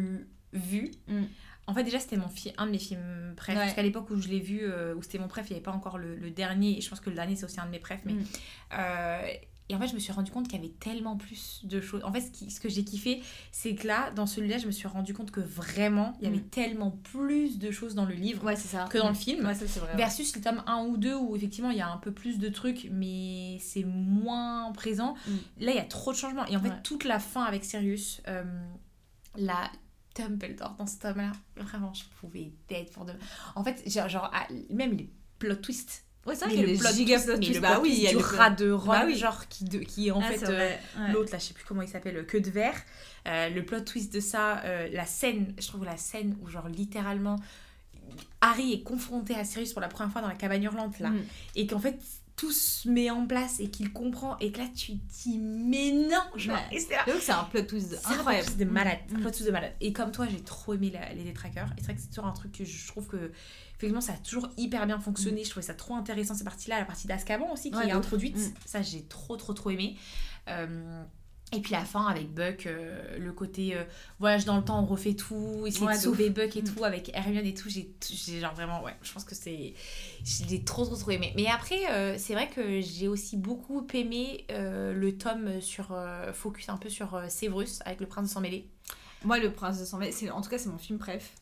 [0.53, 1.23] vu, Mm.
[1.67, 3.57] en fait déjà c'était mon fi- un de mes films préf.
[3.57, 3.63] Ouais.
[3.63, 5.65] Parce qu'à l'époque où je l'ai vu, euh, où c'était mon préf, il n'y avait
[5.65, 6.79] pas encore le, le dernier.
[6.79, 8.01] Et je pense que le dernier c'est aussi un de mes préfs.
[8.05, 8.25] Mais, Mm.
[8.75, 9.29] euh,
[9.69, 12.03] et en fait je me suis rendu compte qu'il y avait tellement plus de choses.
[12.05, 14.71] En fait ce, qui- ce que j'ai kiffé, c'est que là, dans celui-là, je me
[14.73, 16.49] suis rendu compte que vraiment, il y avait Mm.
[16.51, 18.87] tellement plus de choses dans le livre Ouais, ça.
[18.91, 19.45] que dans le film.
[19.47, 19.97] Ouais, ça c'est vrai.
[19.97, 22.49] Versus les tomes 1 ou 2 où effectivement il y a un peu plus de
[22.49, 25.15] trucs mais c'est moins présent.
[25.27, 25.31] Mm.
[25.65, 26.47] Là il y a trop de changements.
[26.47, 26.83] Et en fait Ouais.
[26.83, 28.45] toute la fin avec Sirius, euh,
[29.37, 29.71] la
[30.15, 33.13] Dumbledore dans ce tome là, vraiment je pouvais être pour de...
[33.55, 36.06] En fait genre, genre, ah, même les plot twists.
[36.27, 38.11] Ouais, c'est vrai qu'il y a le des giga mais Bah oui, il y a
[38.11, 39.17] du rat de Bah oui.
[39.17, 40.71] genre qui, de, qui est en Ah, fait euh,
[41.13, 42.75] l'autre là je sais plus comment il s'appelle que de verre
[43.29, 46.69] Euh, le plot twist de ça euh, la scène je trouve la scène où genre
[46.69, 47.37] littéralement
[48.41, 51.23] Harry est confronté à Sirius pour la première fois dans la cabane hurlante là Mm.
[51.57, 51.99] et qu'en fait
[52.37, 55.91] tout se met en place et qu'il comprend et que là tu te dis mais
[55.91, 56.77] non genre, Ouais.
[56.77, 58.45] et c'est un plot twist c'est un plot incroyable.
[58.47, 59.17] twist de malade Mm.
[59.17, 61.81] un plot twist de malade et comme toi j'ai trop aimé la- les détraqueurs et
[61.81, 63.33] c'est vrai que c'est toujours un truc que je trouve que
[63.77, 66.79] effectivement ça a toujours hyper bien fonctionné je trouvais ça trop intéressant cette partie là
[66.79, 68.53] la partie d'Azkaban aussi qui Ouais, est introduite Mm.
[68.65, 69.97] ça j'ai trop trop trop aimé
[70.49, 71.03] Euh,
[71.53, 73.85] Et puis la fin avec Buck, euh, le côté euh,
[74.19, 76.29] voyage dans le temps, on refait tout, essayer Ouais, de sauver.
[76.31, 76.75] Buck et Mm.
[76.75, 79.75] tout, avec Hermione et tout, j'ai j'ai genre vraiment, ouais, je pense que c'est.
[80.25, 81.33] J'ai trop, trop, trop aimé.
[81.37, 85.97] Mais après, euh, c'est vrai que j'ai aussi beaucoup aimé le tome sur.
[86.33, 88.69] focus un peu sur Sévrus avec le prince de sang mêlé.
[89.25, 91.33] Moi, Le Prince de Sang Mêlé, en tout cas, c'est mon film préf.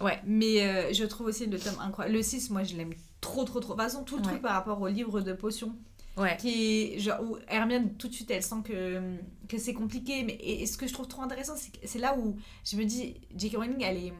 [0.00, 0.20] Ouais.
[0.26, 2.16] Mais euh, je trouve aussi le tome incroyable.
[2.16, 3.74] Le 6, moi, je l'aime trop, trop, trop.
[3.74, 4.28] De toute façon, tout le Ouais.
[4.28, 5.76] truc par rapport au livre de potions.
[6.18, 6.36] Ouais.
[6.36, 9.00] qui est genre où Hermione tout de suite elle sent que,
[9.48, 12.36] que c'est compliqué mais et, et ce que je trouve trop intéressant c'est là où
[12.66, 13.56] je me dis J.K.
[13.56, 14.12] Rowling elle est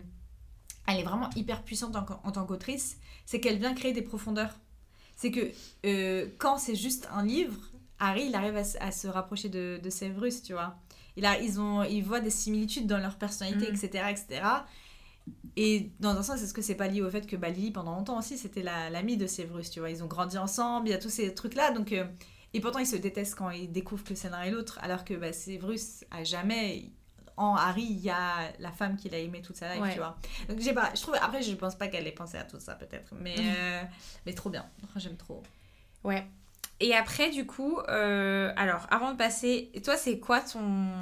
[0.88, 4.58] elle est vraiment hyper puissante en, en tant qu'autrice c'est qu'elle vient créer des profondeurs
[5.16, 5.50] c'est que
[5.84, 7.60] euh, quand c'est juste un livre
[7.98, 10.76] Harry il arrive à, se- à se rapprocher de, de Severus tu vois
[11.18, 14.40] il a, ils ont ils voient des similitudes dans leur personnalité etc etc
[15.56, 17.94] et dans un sens, est-ce que c'est pas lié au fait que bah, Lily, pendant
[17.96, 20.94] longtemps aussi, c'était la- l'amie de Severus, tu vois Ils ont grandi ensemble, il y
[20.94, 21.72] a tous ces trucs-là.
[21.72, 22.04] donc euh,
[22.54, 25.14] Et pourtant, ils se détestent quand ils découvrent que c'est l'un et l'autre, alors que
[25.14, 26.90] bah, Severus, à jamais,
[27.38, 29.92] en Harry, il y a la femme qu'il a aimée toute sa life, Ouais.
[29.92, 30.18] tu vois.
[30.50, 32.74] Donc, j'ai pas, je trouve, après, je pense pas qu'elle ait pensé à tout ça,
[32.74, 33.14] peut-être.
[33.18, 33.44] Mais, Mhm.
[33.56, 33.82] euh,
[34.26, 34.66] mais trop bien.
[34.96, 35.42] J'aime trop.
[36.04, 36.26] Ouais.
[36.80, 40.92] Et après, du coup, euh, alors, avant de passer, toi, c'est quoi ton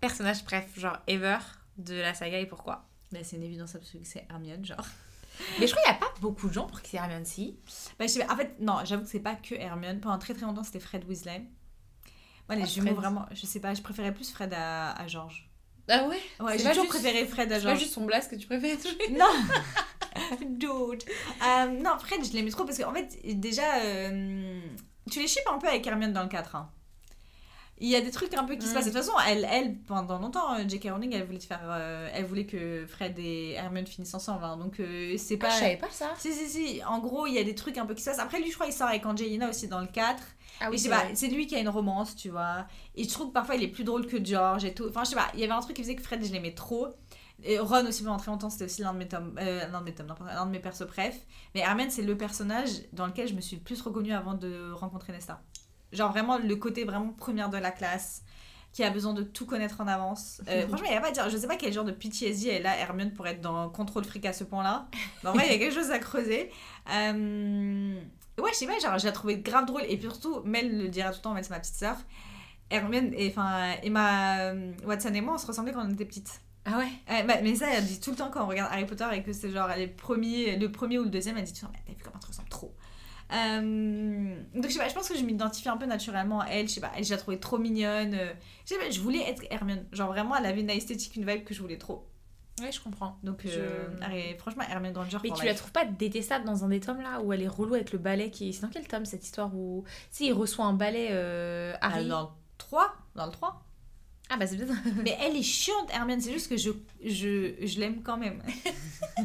[0.00, 1.38] personnage préf, genre ever,
[1.78, 2.84] de la saga et pourquoi?
[3.12, 4.84] Mais c'est une évidence absolue que c'est Hermione, genre.
[5.60, 7.56] Mais je crois qu'il n'y a pas beaucoup de gens pour que c'est Hermione si.
[7.98, 10.00] Bah, je sais pas, en fait, non, j'avoue que c'est pas que Hermione.
[10.00, 11.44] Pendant très très longtemps, c'était Fred Weasley.
[12.48, 12.96] Moi, les Ah, jumeaux, Fred.
[12.96, 15.48] vraiment, je sais pas, je préférais plus Fred à, à George.
[15.88, 16.16] Ah ouais?
[16.40, 17.80] Ouais, j'ai toujours juste- préféré Fred à C'est pas George.
[17.80, 18.76] juste son blast que tu préfères
[19.10, 19.26] Non
[20.46, 21.02] Dude
[21.44, 24.60] Euh, Non, Fred, je l'aimais trop parce qu'en fait, déjà, euh,
[25.10, 26.54] tu les ships un peu avec Hermione dans le 4.
[26.56, 26.70] hein.
[27.82, 28.84] Il y a des trucs un peu qui se passent.
[28.86, 30.88] De toute façon, elle, elle pendant longtemps, euh, J.K.
[30.92, 34.44] Rowling, elle voulait, faire, euh, elle voulait que Fred et Hermione finissent ensemble.
[34.44, 34.56] hein.
[34.56, 35.50] donc, euh, c'est Ah, pas.
[35.50, 36.10] je savais pas ça.
[36.16, 36.80] Si, si, si.
[36.84, 38.20] En gros, il y a des trucs un peu qui se passent.
[38.20, 40.22] Après, lui, je crois, il sort avec Angelina aussi dans le 4.
[40.60, 40.76] Ah pas,
[41.14, 42.66] c'est lui qui a une romance, tu vois.
[42.94, 44.86] Et je trouve que parfois il est plus drôle que George et tout.
[44.88, 46.54] Enfin, je sais pas, il y avait un truc qui faisait que Fred, je l'aimais
[46.54, 46.86] trop.
[47.42, 49.84] Et Ron aussi pendant très longtemps, c'était aussi l'un de mes tomes, euh, l'un de
[49.86, 51.16] mes tomes, l'un de mes persos préf.
[51.56, 54.70] Mais Hermione, c'est le personnage dans lequel je me suis le plus reconnue avant de
[54.72, 55.42] rencontrer Nesta.
[55.92, 58.22] Genre vraiment le côté vraiment première de la classe,
[58.72, 60.40] qui a besoin de tout connaître en avance.
[60.48, 61.28] Euh, franchement, il n'y a pas à dire.
[61.28, 64.24] Je sais pas quel genre de PTSD elle a, Hermione, pour être dans contrôle fric
[64.24, 64.86] à ce point-là.
[65.22, 66.50] Mais en vrai, il y a quelque chose à creuser.
[66.90, 68.00] Euh,
[68.38, 69.82] Ouais, je sais pas, genre, je la trouvais grave drôle.
[69.88, 71.96] Et puis surtout, Mel le dira tout le temps, Mel, c'est ma petite sœur.
[72.70, 76.40] Hermione, et, enfin, Emma euh, Watson et moi, on se ressemblait quand on était petites.
[76.64, 77.24] Ah ouais?
[77.26, 79.32] Bah, mais ça, elle dit tout le temps quand on regarde Harry Potter et que
[79.32, 81.82] c'est genre les premiers, le premier ou le deuxième, elle dit tout le temps, mais
[81.86, 82.72] t'as vu comment tu ressembles trop.
[83.32, 86.68] Euh, donc je sais pas, je pense que je m'identifie un peu naturellement à elle,
[86.68, 88.14] je sais pas, elle, je la trouvais trop mignonne.
[88.14, 88.32] euh,
[88.64, 89.84] je sais pas, je voulais être Hermione.
[89.92, 92.06] Genre vraiment, elle avait une esthétique, une vibe que je voulais trop.
[92.60, 93.16] Ouais, je comprends.
[93.22, 96.68] Donc Je- euh, Harry- franchement, Hermione Granger Mais tu la trouves pas détestable dans un
[96.68, 98.52] des tomes là où elle est relou avec le balai qui.
[98.52, 99.84] C'est dans quel tome cette histoire où.
[100.10, 102.08] Sais, il reçoit un balai euh, Ah, Harry.
[102.08, 103.62] dans le 3 Dans le 3
[104.34, 104.72] Ah bah c'est peut-être.
[105.04, 106.70] Mais elle est chiante, Hermione, c'est juste que je,
[107.04, 108.42] je, je l'aime quand même.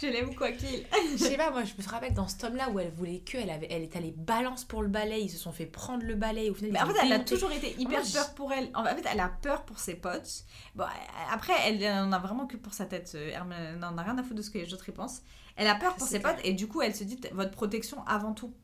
[0.00, 0.84] je l'aime quoi qu'il.
[1.12, 3.36] Je sais pas, moi je me rappelle dans ce tome là où elle voulait que,
[3.38, 6.14] elle, avait, elle est allée balance pour le balai, ils se sont fait prendre le
[6.14, 6.50] balai.
[6.50, 8.70] Au final, Mais en fait, elle a toujours été hyper Moi, je- peur pour elle.
[8.74, 10.44] En fait, elle a peur pour ses potes.
[10.74, 10.84] Bon,
[11.30, 13.12] après, elle en a vraiment que pour sa tête.
[13.14, 15.22] euh, Hermione n'en a rien à foutre de ce que les autres y pensent.
[15.56, 16.36] Elle a peur pour ses clair.
[16.36, 18.54] potes et du coup, elle se dit votre protection avant tout.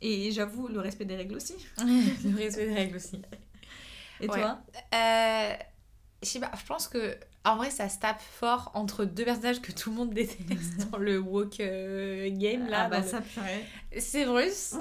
[0.00, 1.54] Et j'avoue, le respect des règles aussi.
[1.78, 3.20] le respect des règles aussi.
[4.20, 4.40] Et Ouais.
[4.40, 4.58] toi
[4.94, 5.52] Euh,
[6.22, 9.60] je sais pas, je pense que en vrai ça se tape fort entre deux personnages
[9.62, 12.84] que tout le monde déteste dans le walk euh, game là.
[12.84, 13.64] Ah bah le- ça, purée.
[14.00, 14.74] Severus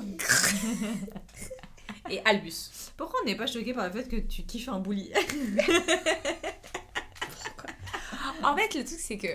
[2.10, 2.92] et Albus.
[2.98, 5.12] Pourquoi on n'est pas choqué par le fait que tu kiffes un bully?
[8.44, 9.28] En fait, le truc, c'est que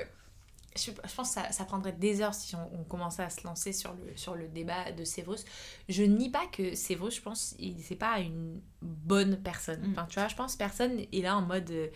[0.77, 3.73] je, pense que ça, ça prendrait des heures si on, on commençait à se lancer
[3.73, 5.45] sur le, sur le débat de Severus.
[5.89, 9.81] Je nie pas que Severus, je pense, il- c'est pas une bonne personne.
[9.87, 9.91] Mm.
[9.93, 11.71] Enfin, tu vois, je pense que personne est là en mode.
[11.71, 11.89] euh,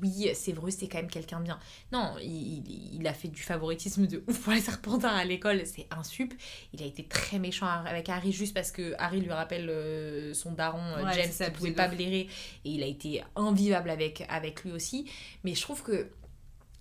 [0.00, 1.58] oui, Severus, c'est quand même quelqu'un bien.
[1.90, 5.66] Non, il, il- il a fait du favoritisme de ouf pour les serpentins à l'école,
[5.66, 6.32] c'est un sup.
[6.72, 10.52] Il a été très méchant avec Harry juste parce que Harry lui rappelle euh, son
[10.52, 12.28] daron euh, Ouais, James ça, qui pouvait de pas blairer
[12.64, 15.10] et il a été invivable avec, avec lui aussi.
[15.42, 16.08] Mais je trouve que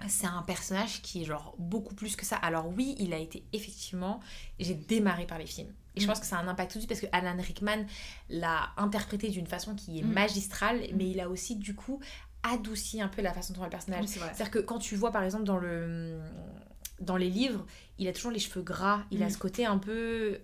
[0.07, 2.37] c'est un personnage qui est genre beaucoup plus que ça.
[2.37, 4.19] Alors oui, il a été effectivement,
[4.59, 5.73] j'ai démarré par les films.
[5.95, 6.09] Et je Mm.
[6.09, 7.85] pense que ça a un impact tout de suite parce que Alan Rickman
[8.29, 10.13] l'a interprété d'une façon qui est Mm.
[10.13, 11.99] magistrale, mais il a aussi du coup
[12.43, 14.01] adouci un peu la façon dont le personnage.
[14.01, 14.29] Oui, c'est vrai.
[14.33, 16.19] C'est-à-dire que quand tu vois par exemple dans le
[17.01, 17.65] dans les livres,
[17.97, 19.29] il a toujours les cheveux gras, il a Mm.
[19.31, 20.39] ce côté un peu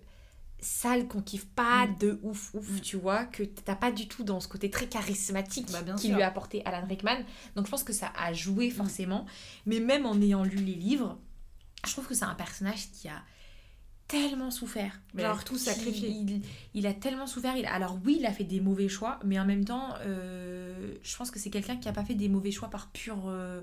[0.65, 1.97] sale qu'on kiffe pas Mm.
[1.99, 2.79] de ouf ouf, Mm.
[2.81, 6.21] tu vois, que t'as pas du tout dans ce côté très charismatique Bah, qui lui
[6.21, 7.19] a apporté Alan Rickman.
[7.55, 9.25] Donc je pense que ça a joué forcément,
[9.65, 11.17] mais même en ayant lu les livres,
[11.85, 13.21] je trouve que c'est un personnage qui a
[14.07, 14.99] tellement souffert.
[15.13, 16.09] Mais Genre tout sacrifié.
[16.09, 16.41] Il,
[16.75, 17.55] il a tellement souffert.
[17.57, 21.15] Il, alors oui, il a fait des mauvais choix, mais en même temps, euh, je
[21.17, 23.61] pense que c'est quelqu'un qui a pas fait des mauvais choix par pure euh,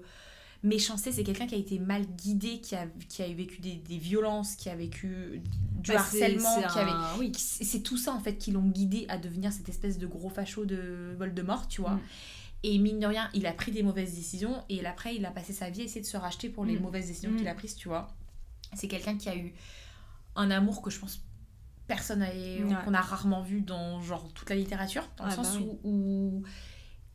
[0.62, 1.12] méchanceté.
[1.12, 4.54] C'est quelqu'un qui a été mal guidé, qui a, qui a vécu des, des violences,
[4.54, 5.42] qui a vécu
[5.80, 6.90] du Bah, harcèlement, c'est qui avait...
[6.90, 7.32] un- Oui.
[7.36, 10.64] C'est tout ça en fait qui l'ont guidé à devenir cette espèce de gros facho
[10.64, 11.94] de Voldemort, tu vois.
[11.94, 12.00] Mm.
[12.64, 15.52] Et mine de rien, il a pris des mauvaises décisions et après, il a passé
[15.52, 16.82] sa vie à essayer de se racheter pour les Mm.
[16.82, 17.36] mauvaises décisions Mm.
[17.36, 18.14] qu'il a prises, tu vois.
[18.74, 19.52] C'est quelqu'un qui a eu
[20.36, 21.20] un amour que je pense
[21.88, 22.74] personne n'avait- Ouais.
[22.84, 25.78] qu'on a rarement vu dans genre toute la littérature, dans le Ouais, sens bah oui.
[25.82, 26.42] où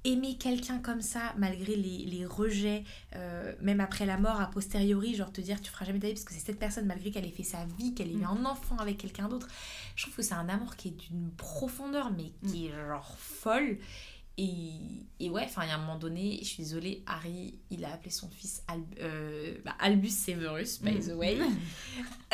[0.03, 2.83] aimer quelqu'un comme ça, malgré les, les rejets,
[3.15, 6.13] euh, même après la mort, a posteriori, genre te dire tu feras jamais ta vie
[6.13, 8.38] parce que c'est cette personne, malgré qu'elle ait fait sa vie, qu'elle ait eu Mm.
[8.41, 9.47] un enfant avec quelqu'un d'autre,
[9.95, 13.77] je trouve que c'est un amour qui est d'une profondeur, mais qui est genre folle.
[14.39, 14.71] Et,
[15.19, 17.91] et ouais, enfin, il y a un moment donné, je suis désolée, Harry, il a
[17.93, 21.38] appelé son fils Al- euh, bah, Albus Severus, by the way.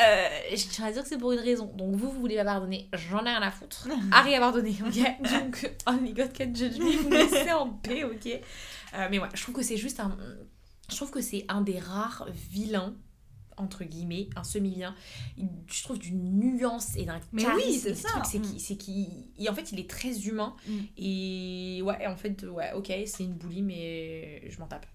[0.00, 1.66] Euh, je tiens à dire que c'est pour une raison.
[1.76, 3.86] Donc vous, vous voulez pas pardonner, j'en ai rien à foutre.
[4.12, 5.30] Harry a pardonné, ok?
[5.30, 8.26] Donc, only God can judge me, vous me laissez en paix, ok?
[8.26, 10.16] Euh, Mais ouais, je trouve que c'est juste un...
[10.90, 12.94] Je trouve que c'est un des rares vilains,
[13.56, 14.94] entre guillemets, un semi-vilain,
[15.38, 17.68] il- je trouve d'une nuance et d'un Mais charisme.
[17.68, 18.42] oui, c'est C'est Mm.
[18.42, 18.78] qu'il, c'est
[19.38, 20.54] il- en fait, il est très humain.
[20.66, 20.78] Mm.
[20.98, 24.86] Et ouais, en fait, ouais, ok, c'est une bully, mais je m'en tape.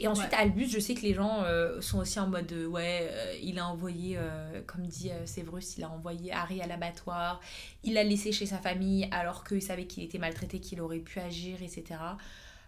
[0.00, 0.38] Et ensuite, Ouais.
[0.38, 3.58] Albus, je sais que les gens euh, sont aussi en mode, euh, ouais, euh, il
[3.58, 7.40] a envoyé, euh, comme dit Severus, il a envoyé Harry à l'abattoir,
[7.84, 11.18] il l'a laissé chez sa famille alors qu'il savait qu'il était maltraité, qu'il aurait pu
[11.20, 12.00] agir, etc.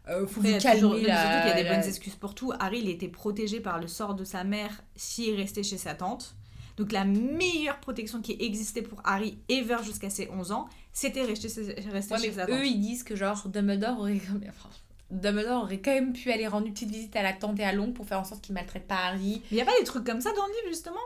[0.08, 2.14] Euh, faut Après, il y vous calmer toujours- surtout qu'il y a des bonnes excuses
[2.16, 2.52] pour tout.
[2.60, 6.34] Harry, il était protégé par le sort de sa mère s'il restait chez sa tante.
[6.76, 11.46] Donc la meilleure protection qui existait pour Harry ever jusqu'à ses 11 ans, c'était rester,
[11.90, 12.56] rester Ouais, chez mais sa tante.
[12.56, 14.68] eux, ils disent que genre Dumbledore aurait, enfin,
[15.10, 17.72] Dumbledore aurait quand même pu aller rendre une petite visite à la tante et à
[17.72, 19.40] l'oncle pour faire en sorte qu'il maltraite pas Harry.
[19.44, 20.96] Mais il n'y a pas des trucs comme ça dans le livre, justement?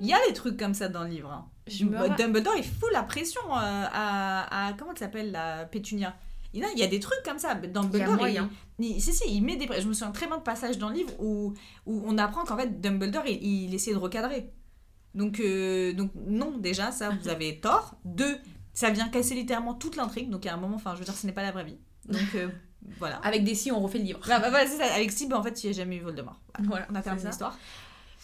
[0.00, 1.30] Il y a des trucs comme ça dans le livre.
[1.30, 1.46] hein.
[1.66, 5.64] Je me Bah, Dumbledore, il fout la pression euh, à, à- Comment elle s'appelle, la
[5.66, 6.14] Pétunia?
[6.54, 7.54] Il y, a, il y a des trucs comme ça.
[7.54, 8.48] Dumbledore, moyen.
[8.78, 9.66] il, il- si, si, il met des...
[9.80, 11.52] Je me souviens très bien de passages dans le livre où,
[11.84, 14.50] où on apprend qu'en fait, Dumbledore, il, il essaie de recadrer.
[15.14, 17.96] Donc, euh, donc, non, déjà, ça, vous avez tort.
[18.04, 18.36] Deux,
[18.72, 20.30] ça vient casser littéralement toute l'intrigue.
[20.30, 21.78] Donc, à un moment, enfin, je veux dire, ce n'est pas la vraie vie.
[22.08, 22.48] Donc, euh,
[22.98, 23.16] voilà.
[23.18, 24.20] Avec des si, on refait le livre.
[24.26, 24.92] Bah, bah, c'est ça.
[24.94, 26.40] Avec Steve, en fait, il n'y a jamais eu Voldemort.
[26.58, 26.68] Voilà.
[26.68, 27.58] Voilà, On a terminé l'histoire.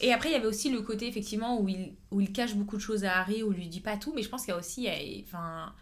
[0.02, 2.76] Et après, il y avait aussi le côté, effectivement, où il, où il cache beaucoup
[2.76, 4.54] de choses à Harry, où il lui dit pas tout, mais je pense qu'il y
[4.54, 4.88] a aussi,
[5.26, 5.74] enfin,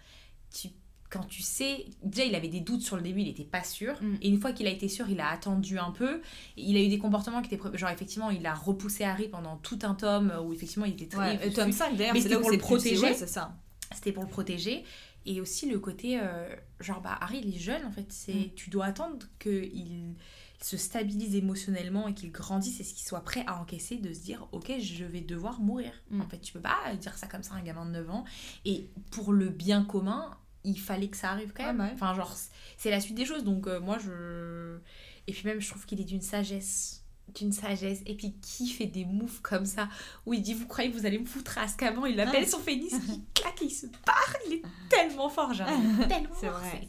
[0.53, 0.69] tu,
[1.11, 3.95] quand tu sais, déjà, il avait des doutes sur le début, il était pas sûr,
[4.03, 4.17] Mm.
[4.23, 6.21] et une fois qu'il a été sûr, il a attendu un peu,
[6.57, 9.79] il a eu des comportements qui étaient, genre, effectivement, il a repoussé Harry pendant tout
[9.83, 11.39] un tome, où effectivement, il était très...
[11.39, 13.01] Ouais, tome 5, d'ailleurs, Mais c'était pour le protéger.
[13.03, 13.57] ouais, c'est ça.
[13.95, 14.85] c'était pour le protéger
[15.27, 16.49] et aussi le côté euh,
[16.81, 18.51] genre bah Harry il est jeune en fait c'est Mm.
[18.55, 20.15] tu dois attendre que il
[20.63, 24.47] se stabilise émotionnellement et qu'il grandisse et qu'il soit prêt à encaisser de se dire
[24.53, 26.21] ok je vais devoir mourir Mm.
[26.23, 28.25] en fait tu peux pas dire ça comme ça à un gamin de 9 ans
[28.65, 30.31] et pour le bien commun
[30.65, 31.91] il fallait que ça arrive quand même bah ouais.
[31.95, 32.35] enfin genre
[32.77, 34.79] c'est la suite des choses donc euh, moi je
[35.27, 38.87] et puis même je trouve qu'il est d'une sagesse d'une sagesse et puis qui fait
[38.87, 39.89] des moves comme ça
[40.25, 42.61] où il dit vous croyez que vous allez me foutre à Azkaban il appelle son
[42.61, 45.69] pénis il claque et il se barre il est tellement fort genre
[46.09, 46.89] tellement C'est vrai.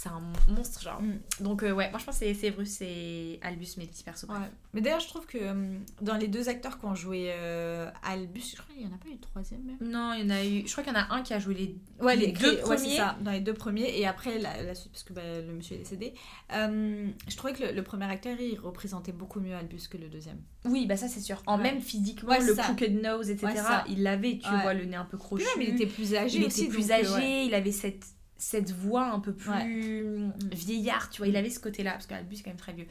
[0.00, 0.14] C'est Ouais.
[0.14, 1.18] un monstre genre Mm.
[1.42, 4.36] donc euh, ouais moi je pense que c'est Severus et Albus mes petits persos Ouais.
[4.74, 8.50] Mais d'ailleurs, je trouve que euh, dans les deux acteurs qui ont joué euh, Albus,
[8.50, 9.76] je crois qu'il n'y en a pas eu de troisième même?
[9.80, 11.38] non il y en a eu je crois qu'il y en a un qui a
[11.40, 12.96] joué les Ouais, les deux ouais, c'est premiers.
[12.96, 15.74] ça, dans les deux premiers, et après la, la suite, parce que bah, le monsieur
[15.74, 16.14] est décédé.
[16.52, 20.38] Je trouvais que le, le premier acteur, il représentait beaucoup mieux Albus que le deuxième.
[20.64, 21.62] oui bah ça c'est sûr en Ouais.
[21.64, 22.62] même physiquement Ouais, le ça.
[22.62, 24.62] crooked nose etc Ouais, il l'avait tu Ouais.
[24.62, 26.62] vois le nez un peu crochu même, il était plus âgé il aussi.
[26.64, 27.46] était plus donc, âgé, ouais.
[27.46, 28.04] il avait cette,
[28.38, 30.32] cette voix un peu plus Mm.
[30.52, 32.86] vieillard, tu vois, il avait ce côté-là, parce qu'Albus est quand même très vieux.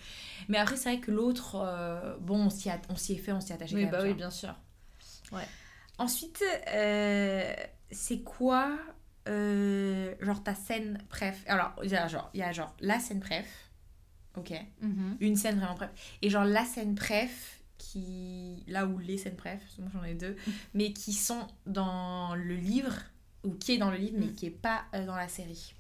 [0.50, 3.32] Mais après, c'est vrai que l'autre, euh, bon, on s'y a- on s'y est fait,
[3.32, 4.08] on s'y est attaché Oui, quand bah même.
[4.12, 4.54] oui, bien sûr.
[6.00, 7.54] Ensuite, euh,
[7.92, 8.78] c'est quoi,
[9.28, 13.00] euh, genre, ta scène préf Alors, il y a genre, il y a genre la
[13.00, 13.72] scène préf,
[14.36, 15.18] ok, Mhm.
[15.20, 15.90] une scène vraiment préf,
[16.22, 20.04] et genre la scène préf qui, là où les scènes préf, parce que moi j'en
[20.04, 20.36] ai deux,
[20.76, 22.94] mais qui sont dans le livre,
[23.44, 24.34] ou qui est dans le livre, mais Mm.
[24.36, 25.74] qui est pas euh, dans la série.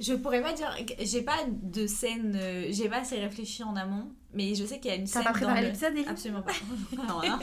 [0.00, 4.12] Je pourrais pas dire, j'ai pas de scène, euh, j'ai pas assez réfléchi en amont,
[4.32, 5.66] mais je sais qu'il y a une T'as scène pas dans préparé le...
[5.66, 6.52] l'épisode, Elie Absolument pas.
[7.08, 7.38] Non, hein.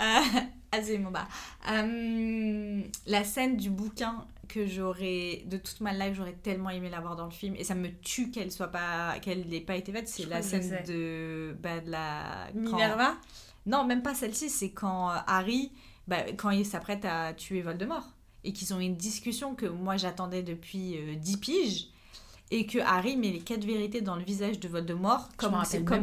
[0.00, 0.40] Euh,
[0.72, 1.28] absolument pas.
[1.70, 7.14] Euh, la scène du bouquin que j'aurais, de toute ma life, j'aurais tellement aimé l'avoir
[7.16, 10.08] dans le film, et ça me tue qu'elle soit pas, qu'elle n'ait pas été faite,
[10.08, 12.48] c'est la scène de, bah, de la...
[12.54, 13.16] quand- Minerva?
[13.66, 15.72] Non, même pas celle-ci, c'est quand euh, Harry,
[16.08, 18.13] bah, quand il s'apprête à tuer Voldemort,
[18.44, 21.88] et qu'ils ont une discussion que moi j'attendais depuis euh, 10 piges,
[22.50, 25.52] et que Harry met les quatre vérités dans le visage de Voldemort, comme,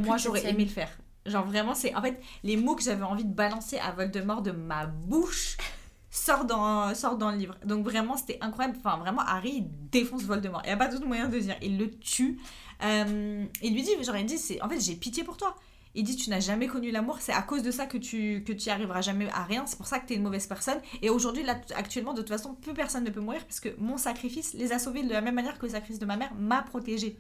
[0.04, 0.90] moi j'aurais aimé le faire.
[1.26, 4.52] Genre vraiment, c'est en fait les mots que j'avais envie de balancer à Voldemort de
[4.52, 5.58] ma bouche
[6.10, 7.56] sortent dans, dans le livre.
[7.64, 8.78] Donc vraiment, c'était incroyable.
[8.84, 10.62] Enfin, vraiment, Harry il défonce Voldemort.
[10.66, 11.56] Il n'y a pas d'autre moyen de dire.
[11.62, 12.40] Il le tue.
[12.84, 15.56] Euh, il lui dit, genre, il dit, c'est en fait, j'ai pitié pour toi.
[15.94, 18.54] Il dit, tu n'as jamais connu l'amour, c'est à cause de ça que tu que
[18.54, 19.66] tu arriveras jamais à rien.
[19.66, 20.80] C'est pour ça que tu es une mauvaise personne.
[21.02, 23.98] Et aujourd'hui, là, actuellement, de toute façon, plus personne ne peut mourir parce que mon
[23.98, 26.62] sacrifice les a sauvés de la même manière que le sacrifice de ma mère m'a
[26.62, 27.18] protégée.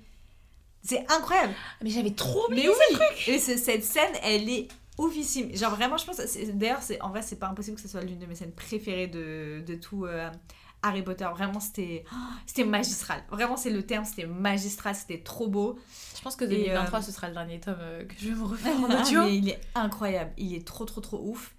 [0.83, 1.53] C'est incroyable.
[1.83, 5.55] Mais j'avais trop oublié Mais oui Et ce- cette scène, elle est oufissime.
[5.55, 6.17] Genre vraiment, je pense...
[6.53, 9.07] D'ailleurs, c'est en vrai, c'est pas impossible que ce soit l'une de mes scènes préférées
[9.07, 10.29] de, de tout euh,
[10.83, 11.27] Harry Potter.
[11.35, 12.03] Vraiment, c'était
[12.45, 13.23] c'était magistral.
[13.29, 15.77] Vraiment, c'est le terme, c'était magistral, c'était trop beau.
[16.15, 18.35] Je pense que Et, 2023, euh, ce sera le dernier tome euh, que je vais
[18.35, 19.27] me refaire en Ah, audio.
[19.27, 20.31] il est incroyable.
[20.37, 21.53] Il est trop, trop, trop ouf.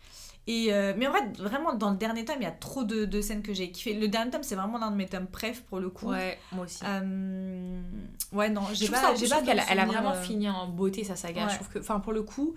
[0.49, 3.05] Et euh, mais en fait, vraiment, dans le dernier tome, il y a trop de,
[3.05, 3.95] de scènes que j'ai kiffé.
[3.95, 6.09] Le dernier tome, c'est vraiment l'un de mes tomes préf pour le coup.
[6.09, 6.81] Ouais, moi aussi.
[6.85, 7.81] Euh,
[8.33, 10.15] ouais, non, je j'ai trouve, pas, ça, j'ai je pas trouve qu'elle elle a vraiment
[10.15, 11.45] fini en beauté sa saga.
[11.45, 11.51] Ouais.
[11.51, 12.55] Je trouve que, enfin, pour le coup,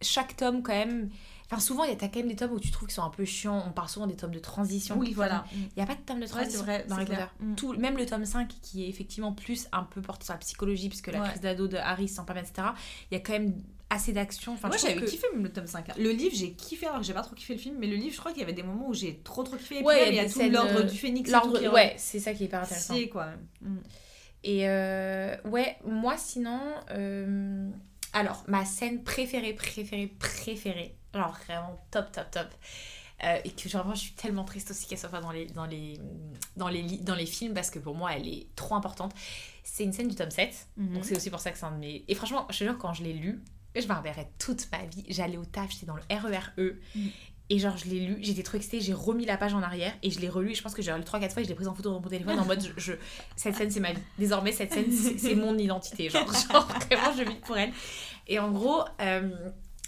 [0.00, 1.10] chaque tome, quand même.
[1.48, 3.02] Enfin, souvent, il y a t'as quand même des tomes où tu trouves qu'ils sont
[3.04, 3.62] un peu chiants.
[3.68, 4.98] On parle souvent des tomes de transition.
[4.98, 5.44] Oui, voilà.
[5.52, 7.24] Il n'y a pas de tome de Ouais, transition c'est vrai, dans Harry Potter.
[7.40, 7.54] Mm.
[7.54, 10.88] Tout, même le tome 5, qui est effectivement plus un peu porté sur la psychologie,
[10.88, 11.28] puisque la Ouais.
[11.28, 12.68] crise d'ado de Harry s'en permet, etc.
[13.10, 13.54] Il y a quand même
[13.90, 14.54] assez d'action.
[14.54, 15.88] Enfin, Moi j'avais que- kiffé même le tome 5.
[15.90, 15.94] hein.
[15.96, 18.12] Le livre j'ai kiffé alors que j'ai pas trop kiffé le film, mais le livre
[18.12, 19.76] je crois qu'il y avait des moments où j'ai trop trop kiffé.
[19.76, 21.30] Et puis Ouais, il y y a a des tout scènes, l'ordre euh, du phénix.
[21.30, 22.96] L'ordre, qui ouais, c'est ça qui est hyper intéressant.
[23.12, 23.28] quoi.
[23.60, 23.76] Mm.
[24.42, 27.70] Et euh, ouais, moi sinon, euh,
[28.12, 32.46] alors ma scène préférée, préférée, préférée, genre vraiment top, top, top.
[33.24, 35.46] euh, et que genre vraiment, je suis tellement triste aussi qu'elle soit pas dans les,
[35.46, 35.98] dans, les,
[36.56, 39.12] dans, les, dans les films parce que pour moi elle est trop importante.
[39.64, 40.94] C'est une scène du tome 7, Mhm.
[40.94, 42.04] donc c'est aussi pour ça que c'est un de mes.
[42.08, 43.42] Et franchement, je te jure, quand je l'ai lu,
[43.74, 45.04] je m'en rappellerai toute ma vie.
[45.08, 46.52] J'allais au taf, j'étais dans le RERE.
[46.56, 47.00] Mm.
[47.48, 50.10] Et genre, je l'ai lu, j'étais trop excitée, j'ai remis la page en arrière et
[50.10, 50.50] je l'ai relu.
[50.50, 52.00] Et je pense que j'ai relu 3-4 fois et je l'ai prise en photo dans
[52.00, 52.96] mon téléphone en mode je, je-
[53.36, 54.00] cette scène c'est ma vie.
[54.18, 56.08] Désormais, cette scène c'est c'est mon identité.
[56.08, 57.72] Genre, genre, vraiment, je vis pour elle.
[58.26, 59.30] Et en gros, euh,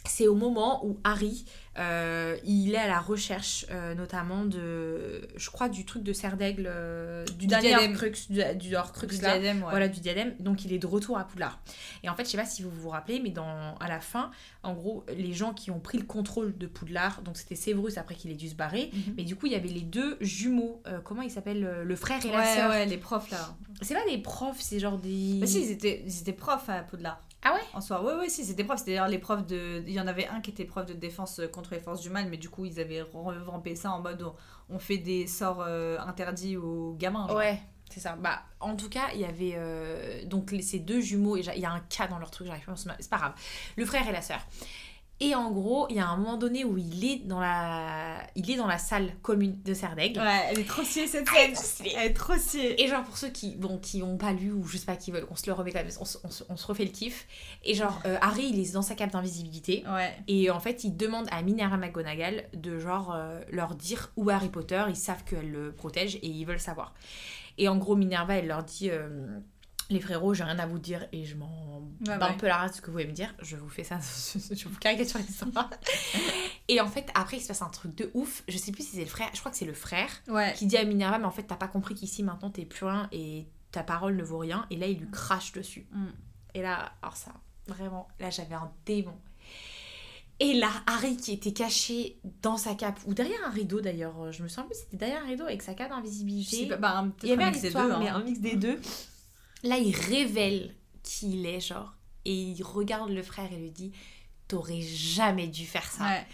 [0.09, 1.45] c'est au moment où Harry,
[1.79, 6.37] euh, il est à la recherche euh, notamment de, je crois, du truc de serre
[6.37, 7.93] d'aigle, euh, du, Du dernier diadème.
[7.93, 9.33] Horcrux, du, du Horcrux Du là.
[9.39, 9.71] diadème, ouais.
[9.71, 10.35] Voilà, du diadème.
[10.41, 11.61] Donc il est de retour à Poudlard.
[12.03, 14.31] Et en fait, je sais pas si vous vous rappelez, mais dans, à la fin,
[14.65, 18.15] en gros, les gens qui ont pris le contrôle de Poudlard, donc c'était Séverus après
[18.17, 18.91] qu'il ait dû se barrer.
[18.93, 19.15] Mhm.
[19.17, 20.83] Mais du coup, il y avait les deux jumeaux.
[21.05, 22.71] comment ils s'appellent Le frère et la Ouais, sœur.
[22.71, 23.55] ouais, les profs là.
[23.83, 25.39] C'est pas des profs, c'est genre des.
[25.41, 27.23] Bah si, ils étaient, ils étaient profs à Poudlard.
[27.43, 28.81] Ah ouais En soi, ouais, ouais, si, c'était profs.
[28.81, 29.83] C'était d'ailleurs les profs de.
[29.87, 32.29] Il y en avait un qui était prof de défense contre les forces du mal,
[32.29, 34.27] mais du coup, ils avaient revampé ça en mode
[34.69, 37.29] on, fait des sorts euh, interdits aux gamins.
[37.29, 37.37] genre.
[37.37, 38.17] Ouais, c'est ça.
[38.17, 41.61] Bah, en tout cas, il y avait euh, donc les- ces deux jumeaux et il
[41.61, 42.77] y a un cas dans leur truc, j'arrive pas à.
[42.99, 43.35] C'est pas grave.
[43.77, 44.41] Le frère et la sœur.
[45.21, 48.49] Et en gros, il y a un moment donné où il est dans la, il
[48.53, 50.21] est dans la salle commune de Serre d'Aigle.
[50.21, 51.87] Ouais, elle est trop sciée cette Elle est scène.
[51.97, 52.81] Elle est trop sciée.
[52.81, 55.11] Et genre pour ceux qui bon qui ont pas lu ou je sais pas qui
[55.11, 57.27] veulent qu'on se le remet quand même, on, se- on on refait le kiff.
[57.65, 60.15] Et genre euh, Harry il est dans sa cape d'invisibilité Ouais.
[60.29, 64.35] et en fait il demande à Minerva McGonagall de genre euh, leur dire où est
[64.35, 66.95] Harry Potter, ils savent qu'elle le protège et ils veulent savoir.
[67.59, 69.09] Et en gros Minerva elle leur dit euh,
[69.91, 72.59] les frérots, j'ai rien à vous dire et je m'en Ouais, bats un peu la
[72.59, 73.35] race de ce que vous voulez me dire.
[73.43, 73.99] Je vous fais ça,
[74.53, 75.71] je vous caricature l'histoire.
[76.69, 78.45] et en fait, après, il se passe un truc de ouf.
[78.49, 80.53] Je sais plus si c'est le frère, je crois que c'est le frère Ouais.
[80.57, 83.09] qui dit à Minerva, mais en fait, t'as pas compris qu'ici maintenant t'es plus rien
[83.13, 84.67] et ta parole ne vaut rien.
[84.71, 85.87] Et là, il lui crache dessus.
[85.93, 86.07] Mm.
[86.55, 87.33] Et là, alors ça,
[87.67, 89.17] vraiment, là, j'avais un démon.
[90.41, 94.31] Et là, Harry qui était caché dans sa cape, ou derrière un rideau d'ailleurs, euh,
[94.31, 96.67] je me souviens plus, c'était derrière un rideau avec sa cape d'invisibilité.
[96.77, 97.93] bah, Il y avait un histoire, deux.
[97.95, 97.99] hein.
[98.01, 98.81] mais un mix des deux.
[99.63, 101.95] Là, il révèle qui il est, genre,
[102.25, 103.93] et il regarde le frère et lui dit
[104.47, 106.05] T'aurais jamais dû faire ça.
[106.05, 106.27] Ouais.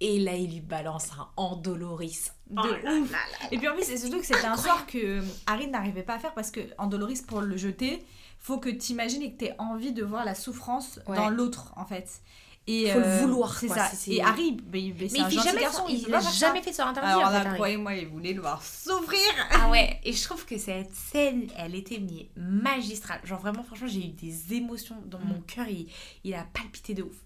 [0.00, 2.30] Et là, il lui balance un endoloris.
[2.50, 3.10] De Oh là ouf.
[3.12, 3.48] là là.
[3.50, 6.14] Et puis en plus, c'est surtout que c'était un sort que euh, Harry n'arrivait pas
[6.14, 8.04] à faire parce que en Doloris, pour le jeter,
[8.40, 11.16] faut que t'imagines et que t'aies envie de voir la souffrance Ouais.
[11.16, 12.20] dans l'autre, en fait.
[12.68, 13.90] Et, Faut le vouloir, C'est ça.
[14.06, 16.18] Et Harry, il- bah, c'est Mais un il fait jamais, garçon, il, peut il pas
[16.18, 16.46] a faire ça.
[16.46, 17.10] jamais fait sur interdit.
[17.10, 19.18] Alors là, croyez-moi, il voulait le voir souffrir.
[19.50, 23.20] Ah ouais, et je trouve que cette scène, elle était mais magistrale.
[23.24, 25.44] Genre vraiment, franchement, j'ai eu des émotions dans mon Mm.
[25.46, 25.88] cœur, il,
[26.22, 27.16] il a palpité de ouf.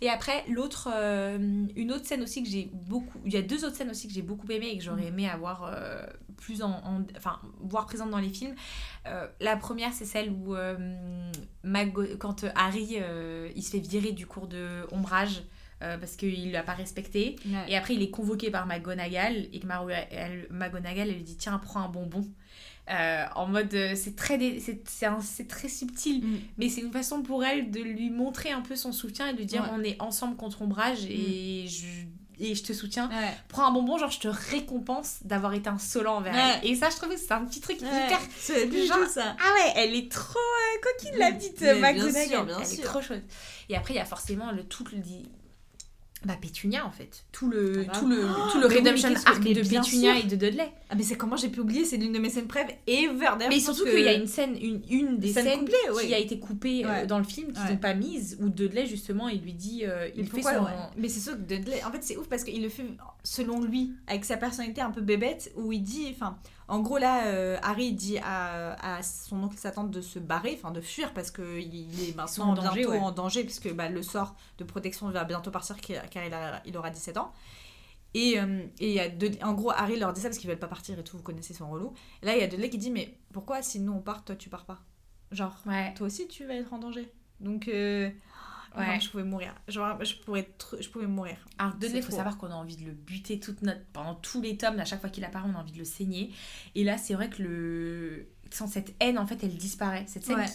[0.00, 1.38] Et après, l'autre, euh,
[1.76, 4.12] une autre scène aussi que j'ai beaucoup, il y a deux autres scènes aussi que
[4.14, 5.14] j'ai beaucoup aimé et que j'aurais Mm.
[5.14, 6.04] aimé avoir euh,
[6.40, 8.54] plus en, en- enfin, voir présente dans les films.
[9.06, 10.76] Euh, la première, c'est celle où euh,
[11.64, 12.98] Mago- quand euh, Harry,
[13.54, 15.42] il se fait virer du cours de ombrage.
[15.80, 17.36] parce qu'il l'a pas respecté.
[17.66, 21.36] Et après, il est convoqué par McGonagall et que Maru- elle- McGonagall, elle lui dit
[21.38, 22.28] Tiens, prends un bonbon.
[22.90, 26.38] Euh, en mode, euh, c'est très, c'est c'est un- c'est très subtil, Mm.
[26.58, 29.42] mais c'est une façon pour elle de lui montrer un peu son soutien et de
[29.44, 29.68] dire Ouais.
[29.72, 32.04] On est ensemble contre Ombrage et je-
[32.40, 33.08] et je te soutiens.
[33.08, 33.34] Ouais.
[33.48, 36.58] Prends un bonbon, genre je te récompense d'avoir été insolent envers Ouais.
[36.62, 36.70] elle.
[36.70, 38.18] Et ça, je trouve que c'est un petit truc hyper.
[38.38, 39.36] C'est du Genre, ça.
[39.38, 42.56] Ah ouais, elle est trop euh, coquine la petite McGonagall.
[42.60, 42.80] elle sûr.
[42.80, 43.24] est trop chouette.
[43.68, 44.98] Et après, il y a forcément le tout le
[46.26, 47.98] bah Pétunia en fait, tout le Ah bah.
[47.98, 50.70] tout le Oh, tout le redemption arc de Pétunia et de Dudley.
[50.90, 53.30] Ah, mais c'est comment j'ai pu oublier, c'est l'une de mes scènes préf ever.
[53.48, 55.68] Mais surtout que- qu'il y a une scène, une, une des Scène scènes
[56.02, 57.76] qui a été coupée euh, dans le film, n'ont Ouais.
[57.76, 60.64] pas mise, où Dudley justement il lui dit, euh, il Mais fait pourquoi, son...
[60.64, 60.70] ouais.
[60.98, 62.84] Mais c'est sûr que Dudley, en fait, c'est ouf parce qu'il le fait
[63.22, 66.36] selon lui, avec sa personnalité un peu bébête, où il dit, enfin,
[66.70, 70.18] en gros là, euh, Harry dit à, à son oncle et sa tante de se
[70.18, 72.98] barrer, enfin de fuir parce qu'il est maintenant en danger, bientôt ouais.
[72.98, 76.76] en danger, puisque bah, le sort de protection va bientôt partir car il, a- il
[76.76, 77.32] aura 17 ans.
[78.14, 80.58] Et, euh, et y a Dudley- en gros, Harry leur dit ça parce qu'ils veulent
[80.58, 81.92] pas partir et tout, vous connaissez son relou.
[82.22, 84.34] Et là, il y a Dudley qui dit, mais pourquoi si nous on part, toi
[84.36, 84.80] tu pars pas?
[85.30, 85.94] Genre, Ouais.
[85.94, 87.08] toi aussi tu vas être en danger.
[87.38, 88.10] Donc, euh,
[88.76, 89.00] Ouais.
[89.00, 89.54] je pouvais mourir.
[89.68, 90.48] Genre, je, pourrais
[90.80, 91.36] je pouvais mourir.
[91.58, 93.84] Alors Dudley, C'est il faut savoir qu'on a envie de le buter toute notre...
[93.92, 96.30] pendant tous les tomes, à chaque fois qu'il apparaît, on a envie de le saigner.
[96.74, 98.28] Et là, c'est vrai que le...
[98.50, 100.04] sans cette haine, en fait, elle disparaît.
[100.06, 100.46] Cette scène Ouais.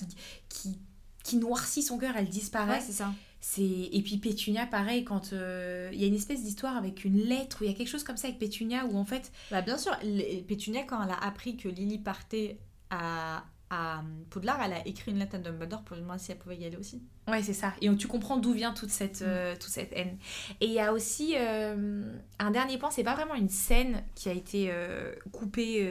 [0.50, 0.80] qui, qui,
[1.24, 2.82] qui noircit son cœur, elle disparaît.
[2.82, 3.14] c'est ça.
[3.60, 7.58] Et puis Pétunia pareil quand euh, il y a une espèce d'histoire avec une lettre
[7.62, 9.78] où il y a quelque chose comme ça avec Pétunia où en fait Bah, bien
[9.78, 9.96] sûr,
[10.48, 12.58] Pétunia, quand elle a appris que Lily partait
[12.90, 16.38] à, à Poudlard, elle a écrit une lettre à Dumbledore pour lui demander si elle
[16.38, 17.02] pouvait y aller aussi.
[17.28, 17.74] ouais c'est ça.
[17.82, 20.18] Et tu comprends d'où vient toute cette euh, toute cette haine.
[20.62, 22.04] Et il y a aussi euh,
[22.40, 25.82] un dernier point c'est pas vraiment une scène qui a été euh, coupée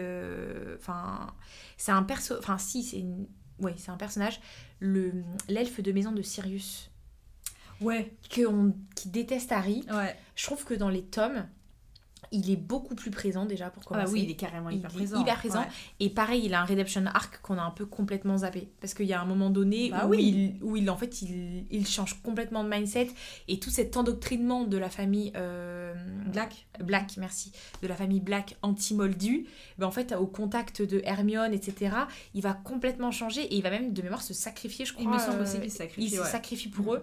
[0.79, 1.35] enfin
[1.77, 3.27] c'est un perso enfin si c'est une
[3.59, 4.41] ouais c'est un personnage
[4.81, 5.13] le
[5.49, 6.91] l'elfe de maison de Sirius.
[7.81, 9.85] Ouais, que on- qui déteste Harry.
[9.93, 10.17] Ouais.
[10.37, 11.47] je trouve que dans les tomes
[12.33, 14.79] il est beaucoup plus présent déjà pour Ah commencer bah oui, il est carrément Il
[14.79, 15.21] hyper est présent.
[15.21, 15.61] hyper présent.
[15.61, 15.69] Ouais.
[16.01, 18.69] Et pareil, il a un redemption arc qu'on a un peu complètement zappé.
[18.81, 20.57] Parce qu'il y a un moment donné Bah où, oui.
[20.61, 23.09] il, où il, en fait, il, il change complètement de mindset.
[23.49, 25.95] Et tout cet endoctrinement de la famille euh,
[26.33, 26.67] Black.
[26.81, 27.53] Black, merci,
[27.83, 29.47] de la famille Black anti-moldu,
[29.79, 31.95] ben en fait, au contact de Hermione, etc.,
[32.35, 35.05] il va complètement changer et il va même de mémoire se sacrifier, je crois.
[35.05, 37.03] Il me semble euh, aussi qu'il se sacrifie, Il se sacrifie pour eux.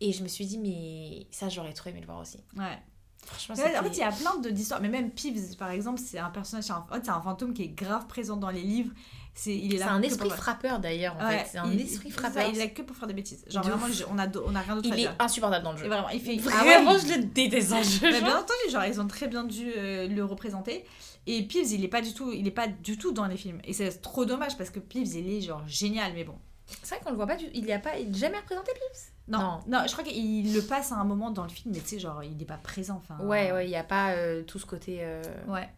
[0.00, 2.38] Et je me suis dit, mais ça, j'aurais trop aimé le voir aussi.
[2.56, 2.78] Ouais.
[3.26, 4.80] Franchement, Ouais, en fait, il y a plein d'histoires.
[4.80, 8.36] Mais même Peeves, par exemple, c'est un personnage, c'est un, fantôme qui est grave présent
[8.36, 8.90] dans les livres.
[9.36, 11.48] C'est, il est c'est un esprit pour- frappeur d'ailleurs, en Ouais, fait.
[11.52, 12.48] C'est un il- esprit frappeur.
[12.48, 13.44] Il est là que pour faire des bêtises.
[13.48, 14.04] Genre De vraiment, ouf.
[14.10, 15.16] on a, on a rien d'autre à Il est dire.
[15.18, 15.86] insupportable dans le jeu.
[15.86, 16.36] Et vraiment, il fait.
[16.36, 18.12] Vraiment, Ah ouais, je le déteste dans le jeu.
[18.12, 20.84] Mais bien entendu, genre ils ont très bien dû euh, le représenter.
[21.26, 23.58] Et Peeves, il est pas du tout, il est pas du tout dans les films.
[23.64, 26.36] Et c'est trop dommage parce que Peeves, il est genre génial, mais bon.
[26.82, 29.10] C'est vrai qu'on le voit pas du Il y a pas il jamais représenté Pips
[29.26, 31.88] Non, non, je crois qu'il le passe à un moment dans le film, mais tu
[31.88, 32.96] sais, genre il est pas présent.
[33.02, 33.16] Enfin.
[33.24, 34.98] Ouais, ouais, il y a pas euh, tout ce côté.
[35.00, 35.68] euh, Ouais.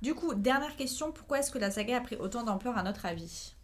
[0.00, 3.04] Du coup, dernière question, pourquoi est-ce que la saga a pris autant d'ampleur à notre
[3.04, 3.54] avis?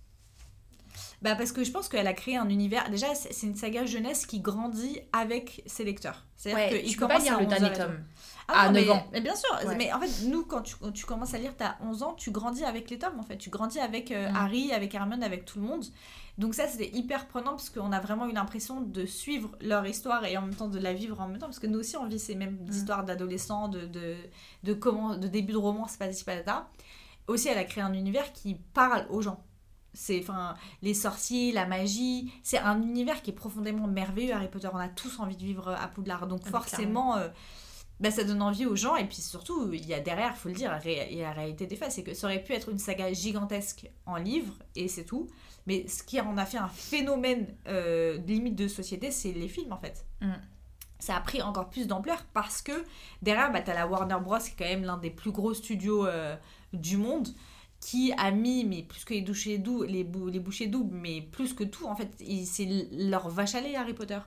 [1.22, 2.90] Bah parce que je pense qu'elle a créé un univers.
[2.90, 6.26] Déjà, c'est une saga jeunesse qui grandit avec ses lecteurs.
[6.36, 8.04] C'est-à-dire Ouais, qu'il peux pas commence lire à le 11 ans dernier tome.
[8.48, 9.06] Ah à non, 9 mais, ans.
[9.12, 9.76] mais bien sûr, Ouais.
[9.76, 12.30] mais en fait, nous, quand tu, quand tu commences à lire, t'as 11 ans, tu
[12.30, 13.38] grandis avec les tomes, en fait.
[13.38, 14.36] Tu grandis avec euh, Mm.
[14.36, 15.84] Harry, avec Hermione, avec tout le monde.
[16.38, 20.24] Donc ça, c'était hyper prenant parce qu'on a vraiment eu l'impression de suivre leur histoire
[20.26, 21.46] et en même temps de la vivre en même temps.
[21.46, 22.70] Parce que nous aussi, on vit ces mêmes Mm.
[22.70, 24.16] histoires d'adolescents, de, de,
[24.62, 26.68] de, comment, de début de romance, pas patata.
[27.26, 29.42] Aussi, elle a créé un univers qui parle aux gens.
[29.94, 32.30] C'est enfin les sorciers, la magie.
[32.42, 34.34] C'est un univers qui est profondément merveilleux.
[34.34, 36.26] Harry Potter, on a tous envie de vivre à Poudlard.
[36.26, 37.16] Donc Ah, forcément,
[37.98, 38.96] bah, ça donne envie aux gens.
[38.96, 41.66] Et puis surtout, il y a derrière, faut le dire, il y a la réalité
[41.66, 45.04] des faits, c'est que ça aurait pu être une saga gigantesque en livre et c'est
[45.06, 45.28] tout.
[45.66, 49.72] Mais ce qui en a fait un phénomène euh, limite de société, c'est les films
[49.72, 50.04] en fait.
[50.20, 50.32] Mm.
[50.98, 52.72] Ça a pris encore plus d'ampleur parce que
[53.20, 54.38] derrière, bah, t'as la Warner Bros.
[54.38, 56.36] qui est quand même l'un des plus gros studios euh,
[56.72, 57.28] du monde
[57.80, 61.20] qui a mis, mais plus que les, bouchées dou- les, bou- les bouchées doubles, mais
[61.20, 62.08] plus que tout, en fait,
[62.46, 64.18] c'est leur vache à lait, Harry Potter.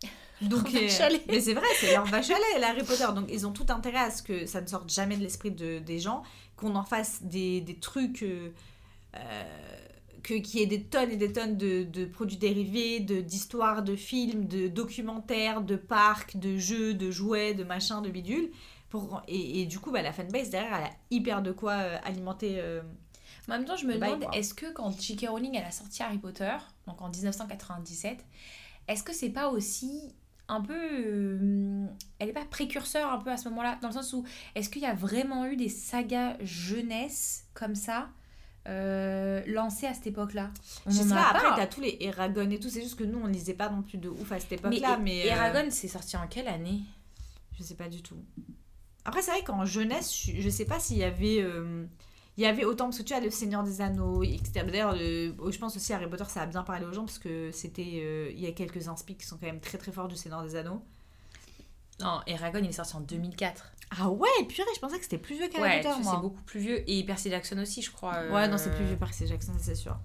[0.42, 0.88] Donc, euh,
[1.28, 3.06] mais c'est vrai, c'est leur vache à lait, Harry Potter.
[3.14, 5.78] Donc, ils ont tout intérêt à ce que ça ne sorte jamais de l'esprit de,
[5.78, 6.22] des gens,
[6.56, 8.22] qu'on en fasse des, des trucs.
[8.22, 8.50] euh,
[9.16, 9.44] euh,
[10.22, 13.82] que- qu'il y ait des tonnes et des tonnes de, de produits dérivés, de- d'histoires,
[13.82, 18.50] de, films, de documentaires, de parcs, de jeux, de jouets, de machins, de bidules.
[18.90, 21.98] Pour, et, et du coup, bah, la fanbase derrière, elle a hyper de quoi euh,
[22.04, 22.54] alimenter.
[22.58, 22.80] euh,
[23.48, 25.26] En même temps, je me demande, est-ce que quand J.K.
[25.28, 26.56] Rowling elle a sorti Harry Potter,
[26.86, 28.24] donc en 1997,
[28.88, 30.14] est-ce que c'est pas aussi
[30.48, 30.72] un peu.
[30.74, 31.86] euh,
[32.18, 34.80] elle est pas précurseur un peu à ce moment-là Dans le sens où, est-ce qu'il
[34.82, 38.08] y a vraiment eu des sagas jeunesse comme ça
[38.66, 40.50] euh, lancées à cette époque-là
[40.86, 43.26] Je sais pas, après, t'as tous les Eragon et tout, c'est juste que nous, on
[43.26, 45.18] lisait pas non plus de ouf à cette époque-là, mais.
[45.18, 46.80] Et euh, Eragon, c'est sorti en quelle année?
[47.58, 48.16] Je sais pas du tout.
[49.04, 51.40] Après, c'est vrai qu'en jeunesse, je, sais pas s'il y avait.
[51.40, 51.86] euh,
[52.36, 54.64] il y avait autant, parce que tu as le Seigneur des Anneaux, etc.
[54.66, 57.50] D'ailleurs, le- je pense aussi Harry Potter, ça a bien parlé aux gens, parce que
[57.52, 58.30] c'était.
[58.32, 60.54] il y a quelques inspi qui sont quand même très très forts du Seigneur des
[60.56, 60.82] Anneaux.
[62.00, 63.72] Non, Eragon, il est sorti en 2004.
[63.96, 66.12] Ah ouais, purée, je pensais que c'était plus vieux qu'Harry Potter, moi.
[66.14, 66.90] c'est beaucoup plus vieux.
[66.90, 68.16] Et Percy Jackson aussi, je crois.
[68.16, 69.96] euh, Ouais, non, c'est plus vieux Percy Jackson, c'est sûr.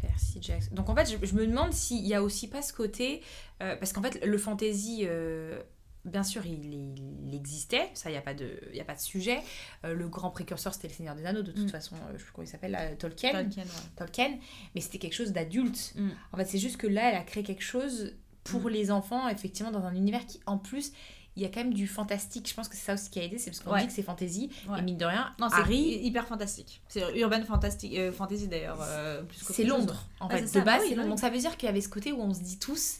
[0.00, 0.70] Percy Jackson.
[0.74, 3.22] Donc en fait, je, je me demande s'il y a aussi pas ce côté.
[3.62, 5.02] euh, parce qu'en fait, le fantasy.
[5.04, 5.62] euh,
[6.04, 9.00] Bien sûr, il, il existait, ça, il n'y a, pas de- y a pas de
[9.00, 9.38] sujet.
[9.84, 11.68] Euh, le grand précurseur, c'était le Seigneur des Anneaux, de toute Mm.
[11.68, 13.30] façon, euh, je sais plus comment il s'appelle, là, Tolkien.
[13.30, 13.68] Tolkien, ouais.
[13.94, 14.36] Tolkien,
[14.74, 15.92] mais c'était quelque chose d'adulte.
[15.94, 16.08] Mm.
[16.32, 18.68] En fait, c'est juste que là, elle a créé quelque chose pour Mm.
[18.70, 20.90] les enfants, effectivement, dans un univers qui, en plus,
[21.36, 22.48] il y a quand même du fantastique.
[22.48, 23.80] Je pense que c'est ça aussi qui a aidé, c'est parce qu'on Ouais.
[23.80, 24.78] dit que c'est fantasy, Ouais.
[24.78, 26.82] et mine de rien, Non, c'est Harry, hyper fantastique.
[26.88, 28.78] C'est urban fantastique, euh, fantasy d'ailleurs.
[28.82, 29.64] euh, c'est.
[29.64, 30.42] Londres, en fait.
[30.42, 30.60] De ça.
[30.60, 31.08] base, Ah oui.
[31.08, 32.98] Donc ça veut dire qu'il y avait ce côté où on se dit tous,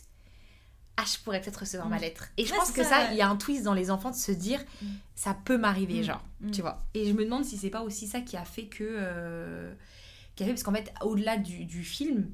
[0.97, 2.03] ah, je pourrais peut-être recevoir ma Mm.
[2.03, 2.29] lettre.
[2.37, 4.33] Et je pense que ça, il y a un twist dans les enfants de se
[4.33, 4.87] dire, Mm.
[5.15, 6.05] ça peut m'arriver, Mm.
[6.05, 6.83] genre, tu vois.
[6.95, 8.85] Et je me demande si c'est pas aussi ça qui a fait que.
[8.85, 9.73] euh,
[10.37, 12.31] qui a fait, parce qu'en fait, au-delà du, du film,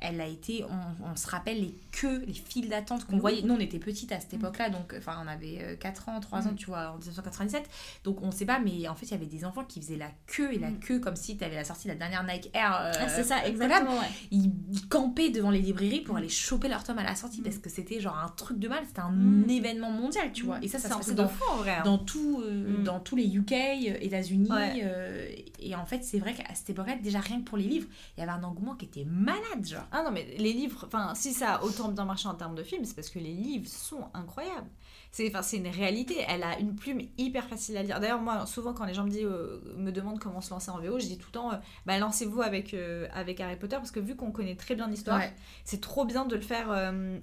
[0.00, 3.20] elle a été, on, on se rappelle les queues, les files d'attente qu'on Oui.
[3.20, 3.42] voyait.
[3.42, 4.36] Nous, on était petites à cette Mm.
[4.36, 6.56] époque-là, donc, enfin, on avait 4 ans, 3 ans, Mm.
[6.56, 7.68] tu vois, en 1997.
[8.04, 10.10] Donc, on sait pas, mais en fait, il y avait des enfants qui faisaient la
[10.26, 10.78] queue et la Mm.
[10.80, 12.74] queue comme si tu avais la sortie de la dernière Nike Air.
[12.80, 13.92] euh, Ah, c'est ça, exactement.
[13.98, 14.06] ouais.
[14.30, 17.44] Ils, ils campaient devant les librairies pour aller choper leur tome à la sortie Mm.
[17.44, 20.58] parce que c'était genre un truc de mal, c'était un événement mondial, tu vois.
[20.62, 21.72] Et ça, ça se passait dans fou en vrai.
[21.72, 21.82] hein.
[21.84, 24.50] dans, tout, euh, dans tous les UK, euh, États-Unis.
[24.50, 24.80] Ouais.
[24.84, 25.28] euh,
[25.58, 27.86] et en fait, c'est vrai qu'à cette époque-là, déjà rien que pour les livres,
[28.16, 29.86] il y avait un engouement qui était malade, genre.
[29.92, 32.62] Ah non, mais les livres, enfin, si ça a autant bien marché en termes de
[32.62, 34.68] films, c'est parce que les livres sont incroyables.
[35.12, 36.24] C'est une réalité.
[36.28, 37.98] Elle a une plume hyper facile à lire.
[37.98, 40.78] D'ailleurs, moi, souvent, quand les gens me, disent, euh, me demandent comment se lancer en
[40.78, 43.90] VO, je dis tout le temps, euh, bah, lancez-vous avec, euh, avec Harry Potter, parce
[43.90, 45.32] que vu qu'on connaît très bien l'histoire, Ouais.
[45.64, 46.68] c'est trop bien de le faire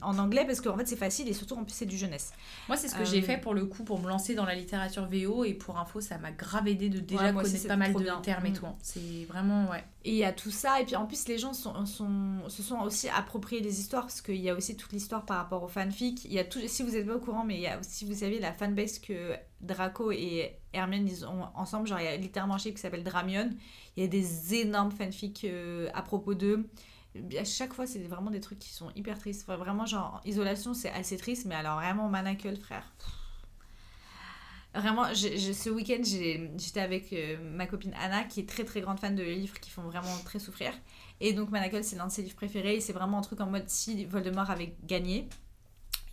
[0.01, 2.33] en anglais, parce qu'en fait, c'est facile et surtout, en plus, c'est du jeunesse.
[2.67, 5.07] Moi, c'est ce que j'ai fait pour le coup, pour me lancer dans la littérature
[5.09, 5.45] VO.
[5.45, 7.93] Et pour info, ça m'a grave aidé de déjà Ouais, moi aussi, connaître pas mal
[7.93, 8.19] de bien.
[8.19, 8.53] termes et Mm.
[8.53, 8.65] tout.
[8.65, 8.75] hein.
[8.81, 9.83] C'est vraiment, ouais.
[10.07, 12.63] Et il y a tout ça, et puis en plus les gens sont, sont, se
[12.63, 15.67] sont aussi appropriés des histoires, parce qu'il y a aussi toute l'histoire par rapport au
[15.67, 16.23] fanfic.
[16.23, 18.05] Il y a tout, si vous n'êtes pas au courant, mais il y a aussi,
[18.05, 22.15] vous savez, la fanbase que Draco et Hermione ils ont ensemble, genre il y a
[22.15, 23.49] littéralement un qui s'appelle Dramion.
[23.97, 26.69] Il y a des énormes fanfics euh, à propos d'eux.
[27.37, 29.45] À chaque fois, c'est vraiment des trucs qui sont hyper tristes.
[29.45, 32.93] Vraiment, genre, isolation, c'est assez triste, mais alors vraiment, Manacle, frère.
[34.79, 39.15] Vraiment, ce week-end, j'étais avec euh, ma copine Anna, qui est très très grande fan
[39.15, 40.71] de livres qui font vraiment très souffrir.
[41.19, 42.75] Et donc, Manacle, c'est l'un de ses livres préférés.
[42.75, 45.27] Et c'est vraiment un truc en mode si Voldemort avait gagné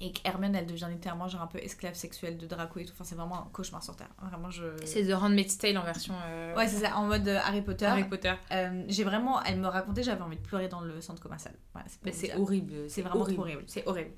[0.00, 2.92] et qu'Hermione, elle devient littéralement genre un peu esclave sexuelle de Draco et tout.
[2.94, 4.10] Enfin, c'est vraiment un cauchemar sur Terre.
[4.20, 4.64] Vraiment, je.
[4.84, 7.86] C'est The Handmaid's Tale en version euh, Ouais, c'est ça, en mode euh, Harry Potter.
[7.86, 8.34] Harry Potter.
[8.52, 11.54] Euh, j'ai vraiment, elle me racontait, j'avais envie de pleurer dans le centre commercial.
[11.72, 12.88] Voilà, c'est horrible.
[12.88, 13.64] C'est vraiment horrible.
[13.66, 14.10] C'est horrible.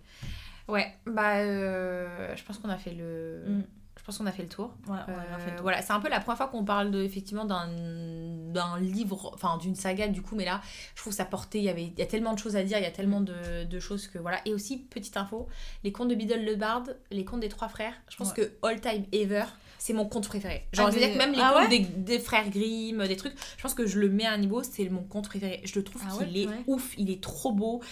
[0.69, 3.45] Ouais, bah, euh, je pense qu'on a fait le.
[3.47, 3.63] Mm.
[4.07, 4.71] Je pense qu'on a fait le tour.
[4.87, 5.63] Ouais, on a bien fait le Euh, tour.
[5.63, 9.75] voilà, c'est un peu la première fois qu'on parle de, effectivement d'un livre, enfin d'une
[9.75, 10.61] saga du coup, mais là,
[10.95, 12.79] je trouve ça portait, il y, avait, il y a tellement de choses à dire,
[12.79, 14.39] il y a tellement de, de choses que voilà.
[14.45, 15.49] Et aussi, petite info,
[15.83, 18.81] les contes de Biddle le Bard, les contes des trois frères, je pense que All
[18.81, 19.45] Time Ever,
[19.79, 20.67] c'est mon conte préféré.
[20.73, 23.07] Genre, Ah, je veux dire que même les ah contes ouais des, des frères Grimm,
[23.07, 25.61] des trucs, je pense que je le mets à un niveau, c'est mon conte préféré.
[25.65, 27.83] Je le trouve Ah qu'il ouais, est ouf, il est trop beau.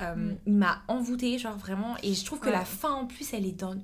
[0.00, 0.36] Euh, Mm.
[0.46, 1.96] Il m'a envoûté, genre vraiment.
[2.04, 3.74] Et je trouve que la fin en plus, elle est dans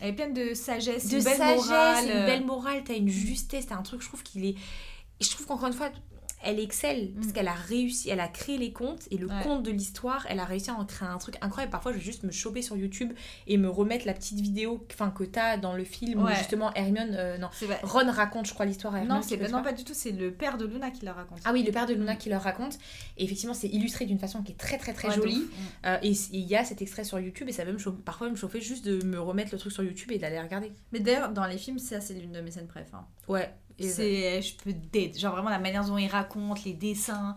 [0.00, 2.04] Elle est pleine de sagesse, de une belle sagesse, morale.
[2.04, 4.54] une euh, belle morale, t'as une justesse, t'as un truc, je trouve qu'il est...
[5.20, 5.90] Je trouve qu'encore une fois,
[6.42, 7.32] elle excelle, parce Mm.
[7.32, 9.42] qu'elle a réussi, elle a créé les contes, et le Ouais.
[9.42, 11.70] conte de l'histoire, elle a réussi à en créer un truc incroyable.
[11.72, 13.12] Parfois, je vais juste me choper sur YouTube
[13.46, 17.14] et me remettre la petite vidéo enfin, que t'as dans le film, où justement Hermione...
[17.14, 17.48] euh, non.
[17.82, 19.16] Ron raconte, je crois, l'histoire à Hermione.
[19.16, 21.38] Non, c'est non pas du tout, c'est le père de Luna qui la raconte.
[21.44, 22.78] Ah oui, le père de Luna qui leur raconte.
[23.16, 25.38] Et effectivement, c'est illustré d'une façon qui est très très très Ouais, jolie.
[25.38, 25.86] Mm.
[25.86, 28.28] Euh, et il y a cet extrait sur YouTube et ça va me chauffer- parfois
[28.30, 30.72] me chauffer juste de me remettre le truc sur YouTube et d'aller regarder.
[30.92, 32.86] Mais d'ailleurs, dans les films, ça c'est l'une de mes scènes préf.
[32.94, 33.04] hein.
[33.28, 33.50] Ouais.
[33.86, 35.18] C'est, je peux date.
[35.18, 37.36] Genre vraiment la manière dont il raconte, les dessins.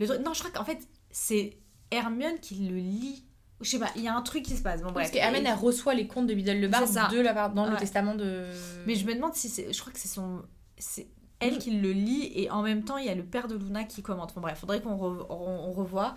[0.00, 0.20] Le truc.
[0.20, 0.78] Non, je crois qu'en fait,
[1.10, 1.58] c'est
[1.90, 3.24] Hermione qui le lit.
[3.60, 4.80] Je sais pas, il y a un truc qui se passe.
[4.80, 4.94] Bon, bref.
[5.04, 7.08] Parce qu'Hermione, elle reçoit les contes de Biddle le ça.
[7.08, 8.46] de la part- dans le testament de.
[8.86, 9.72] Mais je me demande si c'est.
[9.72, 10.42] Je crois que c'est son.
[10.78, 11.06] C'est
[11.38, 13.82] elle qui le lit et en même temps il y a le père de Luna
[13.84, 14.32] qui commente.
[14.34, 15.34] Bon bref, faudrait qu'on re- on,
[15.68, 16.14] on revoie.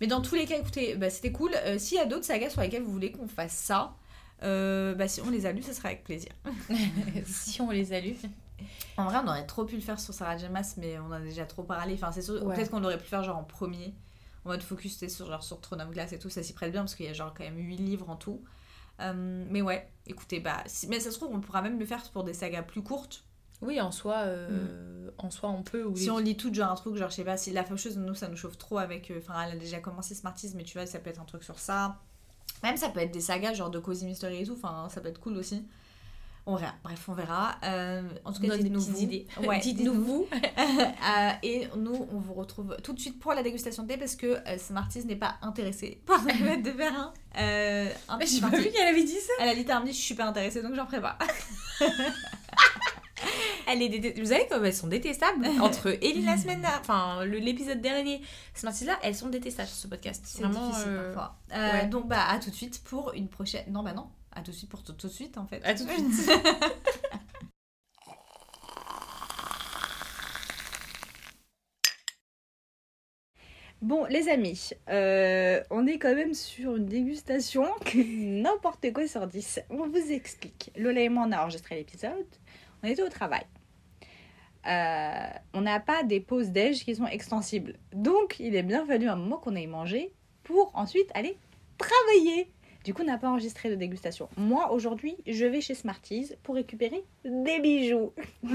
[0.00, 1.50] Mais dans tous les cas, écoutez, bah, c'était cool.
[1.64, 3.94] Euh, S'il y a d'autres sagas sur lesquelles vous voulez qu'on fasse ça,
[4.42, 6.30] euh, bah, si on les a lus, ça serait avec plaisir.
[7.26, 8.16] si on les a lus.
[8.96, 11.44] En vrai, on aurait trop pu le faire sur Sarah Jamas, mais on a déjà
[11.44, 11.94] trop parlé.
[11.94, 12.42] Enfin, c'est sûr.
[12.44, 12.54] Ouais.
[12.56, 13.94] Peut-être qu'on aurait pu le faire genre en premier,
[14.44, 16.30] en mode focus sur genre sur Throne of Glace et tout.
[16.30, 18.42] Ça s'y prête bien parce qu'il y a genre quand même 8 livres en tout.
[19.00, 22.02] Euh, mais ouais, écoutez, bah, si- mais ça se trouve, on pourra même le faire
[22.12, 23.24] pour des sagas plus courtes.
[23.62, 25.84] Oui, en soi, euh, en soi, on peut.
[25.84, 27.96] ou Si on lit tout, genre un truc, genre je sais pas, si la faucheuse,
[27.98, 29.10] nous ça nous chauffe trop avec.
[29.10, 31.42] euh, Enfin, elle a déjà commencé Smarties, mais tu vois, ça peut être un truc
[31.42, 31.96] sur ça.
[32.62, 35.08] Même ça peut être des sagas genre de Cozy Mystery et tout, enfin, ça peut
[35.08, 35.62] être cool aussi.
[36.48, 36.74] On verra.
[36.84, 37.56] Bref, on verra.
[37.64, 39.00] Euh, en tout cas, dites-nous vous.
[39.02, 39.26] idées.
[39.46, 40.26] Ouais, Dites-nous vous.
[40.58, 44.16] Euh, et nous, on vous retrouve tout de suite pour la dégustation de thé parce
[44.16, 48.26] que euh, Smarties n'est pas intéressée par le fait de faire un, euh, un Mais
[48.26, 49.32] j'ai pas vu qu'elle avait dit ça.
[49.40, 51.16] Elle a littéralement dit je suis pas intéressée donc j'en ferai pas.
[53.68, 57.24] Elle est détest- Vous savez comme elles sont détestables Entre Ellie la semaine, dernière- enfin
[57.24, 58.20] l'épisode dernier,
[58.54, 60.22] Smarties là, elles sont détestables sur ce podcast.
[60.26, 60.68] C'est Vraiment.
[60.68, 61.36] difficile euh, parfois.
[61.54, 61.86] Euh, ouais.
[61.86, 63.64] Donc bah à tout de suite pour une prochaine.
[63.72, 64.06] Non bah non.
[64.36, 65.64] À tout de suite pour tout, tout de suite en fait.
[65.64, 66.30] À tout de suite.
[73.82, 77.98] Bon, les amis, euh, on est quand même sur une dégustation que
[78.42, 79.60] n'importe quoi sur 10.
[79.70, 80.72] On vous explique.
[80.76, 82.26] Lola et moi, on a enregistré l'épisode.
[82.82, 83.44] On était au travail.
[84.66, 87.78] Euh, on n'a pas des pauses déj qui sont extensibles.
[87.92, 90.12] Donc, il est bien fallu un moment qu'on aille manger
[90.42, 91.38] pour ensuite aller
[91.78, 92.52] travailler.
[92.86, 94.28] Du coup, on n'a pas enregistré de dégustation.
[94.36, 98.12] Moi, aujourd'hui, je vais chez Smarties pour récupérer des bijoux.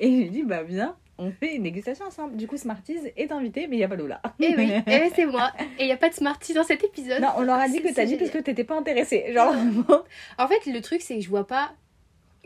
[0.00, 2.36] Et j'ai dit, bah bien, on fait une dégustation ensemble.
[2.36, 4.22] Du coup, Smarties est invité, mais il n'y a pas Lola.
[4.40, 5.52] Eh oui, eh oui, c'est moi.
[5.78, 7.20] Et il n'y a pas de Smarties dans cet épisode.
[7.20, 9.30] Non, on leur a dit que t'as dit parce que t'étais pas intéressée.
[9.34, 9.54] Genre.
[10.38, 11.70] En fait, le truc, c'est que je vois pas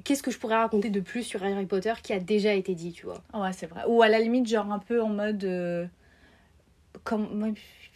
[0.03, 2.91] qu'est-ce que je pourrais raconter de plus sur Harry Potter qui a déjà été dit,
[2.91, 3.23] tu vois.
[3.35, 3.83] Ouais, c'est vrai.
[3.87, 5.45] Ou à la limite, genre un peu en mode.
[5.45, 5.87] euh,
[7.05, 7.49] comme, moi,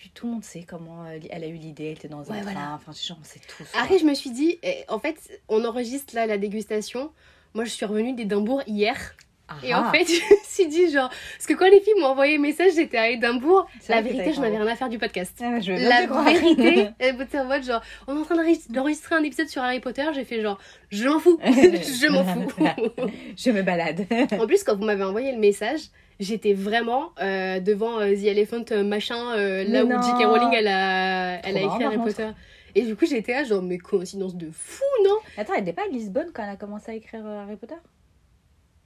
[0.03, 2.35] puis tout le monde sait comment euh, elle a eu l'idée, elle était dans un
[2.35, 2.53] Ouais, train.
[2.55, 2.75] voilà.
[2.75, 3.65] Enfin, genre, on sait tous.
[3.81, 7.13] Après, je me suis dit, eh, en fait, on enregistre là la dégustation.
[7.55, 9.15] Moi, je suis revenue d'Édimbourg hier.
[9.63, 9.93] Et en Ah.
[9.93, 12.73] fait, je me suis dit, genre, parce que quand les filles m'ont envoyé le message,
[12.75, 13.67] j'étais à Édimbourg.
[13.89, 15.39] La vérité, je n'avais rien à faire du podcast.
[15.43, 19.23] Ah, je La vérité, elle était en mode genre, on est en train d'enregistrer- un
[19.23, 20.59] épisode sur Harry Potter, j'ai fait genre,
[20.91, 22.47] je m'en fous, je m'en fous.
[23.37, 24.07] je me balade.
[24.41, 25.81] en plus, quand vous m'avez envoyé le message,
[26.19, 29.89] j'étais vraiment euh, devant euh, The Elephant euh, machin, euh, là où.
[29.91, 30.25] J.K.
[30.27, 32.29] Rowling elle a, elle a marrant, écrit Harry Potter.
[32.75, 35.17] Et du coup, j'étais là, genre, mais coïncidence de fou, non?
[35.37, 37.75] Attends, elle n'était pas à Lisbonne quand elle a commencé à écrire Harry Potter?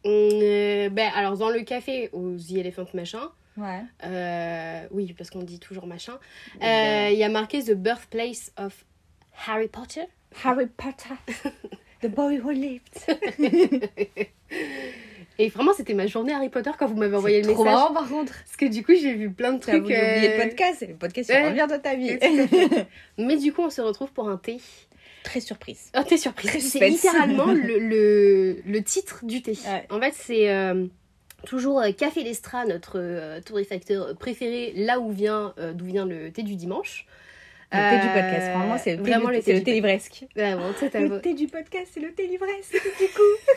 [0.06, 3.80] Euh, Ben, alors, dans le café au The Elephant machin, Ouais.
[4.04, 6.12] euh, oui, parce qu'on dit toujours machin,
[6.62, 7.08] euh, Évidemment.
[7.10, 8.84] il y a marqué The Birthplace of
[9.46, 10.04] Harry Potter.
[10.44, 11.14] Harry Potter,
[12.02, 12.82] the boy who lived.
[15.38, 17.74] Et vraiment, c'était ma journée Harry Potter quand vous m'avez envoyé le trop message.
[17.78, 18.32] marrant par contre.
[18.32, 19.82] Parce que du coup, j'ai vu plein de T'as trucs.
[19.84, 21.48] oublier euh, le podcast, et le podcast, il ouais.
[21.48, 22.18] revient dans ta vie.
[23.18, 24.56] Mais du coup, on se retrouve pour un thé.
[25.26, 25.90] Très surprise.
[25.92, 26.70] Un thé surprise.
[26.70, 29.58] C'est littéralement le, le, le titre du thé.
[29.66, 29.84] Ouais.
[29.90, 30.86] En fait, c'est euh,
[31.44, 36.30] toujours euh, Café Lestra, notre euh, torréfacteur préféré, là où vient, euh, d'où vient le
[36.30, 37.06] thé du dimanche.
[37.72, 40.24] Le thé du podcast, vraiment, c'est le thé, vraiment le thé le du thé livresque.
[40.36, 43.52] Vraiment, Le thé du podcast, c'est le thé l'ivresse, du coup.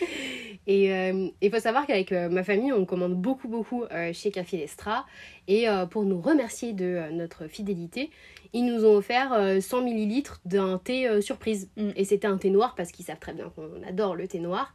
[0.66, 4.30] Et euh, il faut savoir qu'avec euh, ma famille, on commande beaucoup, beaucoup euh, chez
[4.30, 5.04] Café Lestra.
[5.46, 8.10] Et euh, pour nous remercier de euh, notre fidélité,
[8.54, 11.68] ils nous ont offert euh, 100 millilitres d'un thé euh, surprise.
[11.76, 11.90] Mm.
[11.96, 14.74] Et c'était un thé noir parce qu'ils savent très bien qu'on adore le thé noir.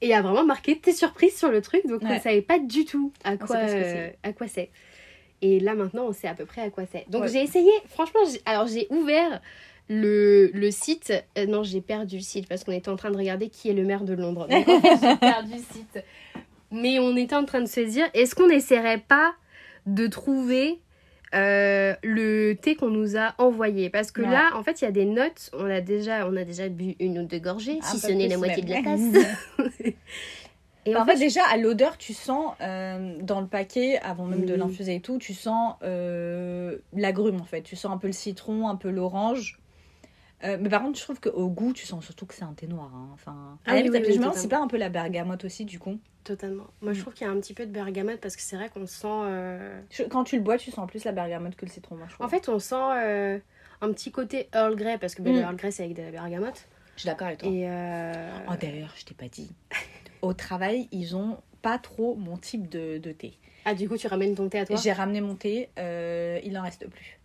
[0.00, 2.40] Et il y a vraiment marqué thé surprise sur le truc, donc on ne savait
[2.40, 4.70] pas du tout à quoi, euh, à quoi c'est.
[5.42, 7.04] Et là maintenant, on sait à peu près à quoi c'est.
[7.10, 7.28] Donc Ouais.
[7.28, 9.42] j'ai essayé, franchement, alors j'ai ouvert
[9.92, 11.12] le, le site.
[11.36, 13.74] Euh, non, j'ai perdu le site parce qu'on était en train de regarder qui est
[13.74, 14.46] le maire de Londres.
[14.50, 16.04] Donc en fait, j'ai perdu le site.
[16.70, 19.34] Mais on était en train de se dire, est-ce qu'on n'essaierait pas
[19.86, 20.78] de trouver
[21.34, 23.90] euh, le thé qu'on nous a envoyé?
[23.90, 24.30] Parce que Ouais.
[24.30, 25.50] là, en fait, il y a des notes.
[25.52, 28.36] On a déjà, on a déjà bu une ou deux gorgées, si ce n'est la
[28.36, 29.00] moitié de la tasse.
[30.86, 34.54] Et en fait, déjà, à l'odeur, tu sens euh, dans le paquet, avant même de
[34.54, 37.60] l'infuser et tout, tu sens euh, l'agrume en fait.
[37.62, 39.58] Tu sens un peu le citron, un peu l'orange.
[40.42, 42.66] Euh, mais par contre, je trouve qu'au goût, tu sens surtout que c'est un thé
[42.66, 42.90] noir.
[42.94, 43.10] hein.
[43.12, 45.98] Enfin, Ah oui, oui, je oui, c'est pas un peu la bergamote aussi, du coup?
[46.24, 46.66] Totalement.
[46.80, 47.02] Moi, je Mm.
[47.02, 49.06] trouve qu'il y a un petit peu de bergamote parce que c'est vrai qu'on sent.
[49.06, 49.80] euh,
[50.10, 51.96] Quand tu le bois, tu sens plus la bergamote que le citron.
[51.96, 52.22] Moi, je.
[52.24, 53.38] En fait, on sent euh,
[53.82, 55.44] un petit côté Earl Grey parce que ben, le Mm.
[55.44, 56.66] Earl Grey, c'est avec de la bergamote.
[56.96, 57.48] je suis d'accord avec toi.
[57.50, 57.66] Et.
[58.48, 59.50] Oh, d'ailleurs, je t'ai pas dit.
[60.22, 63.38] Au travail, ils ont pas trop mon type de, de thé.
[63.66, 64.76] Ah, du coup, tu ramènes ton thé à toi?
[64.76, 67.18] J'ai ramené mon thé, il en reste plus.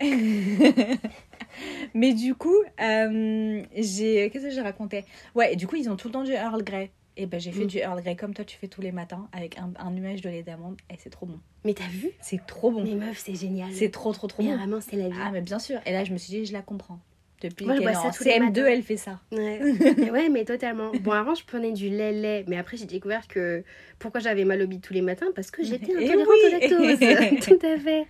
[1.94, 4.30] Mais du coup, euh, j'ai.
[4.30, 5.04] Qu'est-ce que j'ai raconté?
[5.34, 6.90] Ouais, et du coup, ils ont tout le temps du Earl Grey.
[7.18, 7.68] Et ben, j'ai fait Mm.
[7.68, 10.30] du Earl Grey comme toi, tu fais tous les matins, avec un, un nuage de
[10.30, 10.76] lait d'amande.
[10.90, 11.38] Et c'est trop bon.
[11.64, 12.10] Mais t'as vu?
[12.20, 12.82] C'est trop bon.
[12.84, 13.70] Mais meuf, c'est génial.
[13.74, 14.56] C'est trop, trop, trop Mais bon.
[14.56, 15.18] vraiment, c'est la vie.
[15.20, 15.78] Ah, mais bien sûr.
[15.84, 16.98] Et là, je me suis dit, je la comprends.
[17.42, 18.66] Depuis Moi, je bois ça tous les CM2, matins.
[18.66, 19.20] elle fait ça.
[19.32, 19.60] Ouais.
[19.96, 20.92] mais ouais, mais totalement.
[21.00, 23.62] Bon, avant, je prenais du lait lait, mais après, j'ai découvert que
[23.98, 25.26] pourquoi j'avais mal au bide tous les matins?
[25.34, 27.40] Parce que j'étais Eh intolérante au lactose.
[27.58, 28.06] Tout à fait.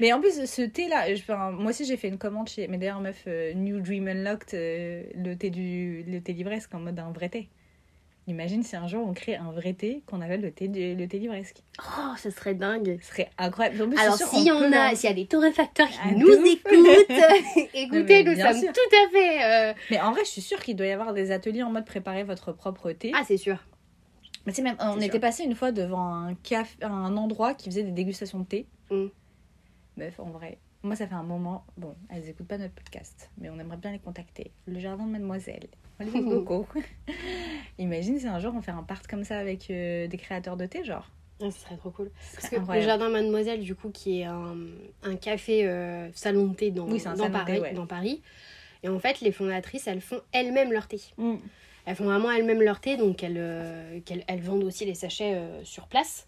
[0.00, 2.68] Mais en plus, ce thé-là, je- enfin, moi aussi j'ai fait une commande chez.
[2.68, 6.78] Mais d'ailleurs, meuf, euh, New Dream Unlocked, euh, le thé du le thé livresque en
[6.78, 7.48] mode un vrai thé.
[8.28, 11.08] Imagine si un jour on crée un vrai thé qu'on appelle le thé, du- le
[11.08, 11.56] thé livresque.
[11.80, 12.98] Oh, ça serait dingue.
[13.02, 13.82] Ce serait incroyable.
[13.82, 16.10] En plus, Alors, c'est s'il y en a, s'il y a des torréfacteurs qui Ah,
[16.12, 17.08] nous écoutent,
[17.74, 18.70] écoutez, nous sommes sûr.
[18.72, 19.44] tout à fait.
[19.44, 21.86] euh, Mais en vrai, je suis sûre qu'il doit y avoir des ateliers en mode
[21.86, 23.12] préparer votre propre thé.
[23.14, 23.56] Ah, c'est sûr.
[24.44, 25.20] Mais sais, même, on C'est était sûr.
[25.20, 28.66] passé une fois devant un, café, un endroit qui faisait des dégustations de thé.
[28.90, 29.06] Mm.
[29.96, 30.58] Meuf, en vrai,
[30.88, 31.64] moi, ça fait un moment.
[31.76, 34.50] Bon, elles écoutent pas notre podcast, mais on aimerait bien les contacter.
[34.66, 35.68] Le jardin de Mademoiselle.
[36.00, 36.10] On les.
[37.78, 40.66] Imagine si un jour on fait un part comme ça avec euh, des créateurs de
[40.66, 41.08] thé, genre.
[41.40, 42.10] Ah, ça serait trop cool.
[42.30, 42.84] Ce Parce que incroyable.
[42.84, 44.56] le Jardin Mademoiselle, du coup, qui est un,
[45.04, 47.72] un café euh, salon de thé dans, Oui, dans, salon de thé, Paris, ouais.
[47.74, 48.22] dans Paris.
[48.82, 51.00] Et en fait, les fondatrices, elles font elles-mêmes leur thé.
[51.16, 51.36] Mm.
[51.86, 55.40] Elles font vraiment elles-mêmes leur thé, donc elles, euh, qu'elles- elles vendent aussi les sachets
[55.62, 56.26] sur place.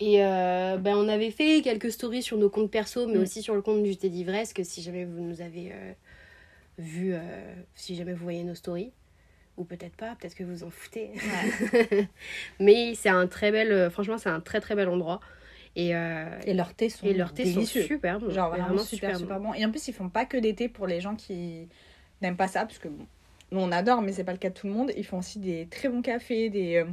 [0.00, 3.22] Et euh, ben, on avait fait quelques stories sur nos comptes perso, mais Mm.
[3.22, 5.92] aussi sur le compte du thé d'ivresse, que si jamais vous nous avez euh,
[6.78, 7.18] vu, euh,
[7.74, 8.92] si jamais vous voyez nos stories,
[9.56, 11.10] ou peut-être pas, peut-être que vous en foutez.
[12.60, 15.20] mais c'est un très bel, euh, franchement, c'est un très très bel endroit.
[15.76, 17.82] Et, Et leurs thés sont et leurs thés délicieux.
[17.82, 18.30] sont super bons.
[18.30, 19.54] Genre vraiment, super, super bon.
[19.54, 21.68] Et en plus, ils font pas que des thés pour les gens qui
[22.20, 23.06] n'aiment pas ça, parce que bon,
[23.52, 24.92] nous on adore, mais c'est pas le cas de tout le monde.
[24.96, 26.84] Ils font aussi des très bons cafés, des,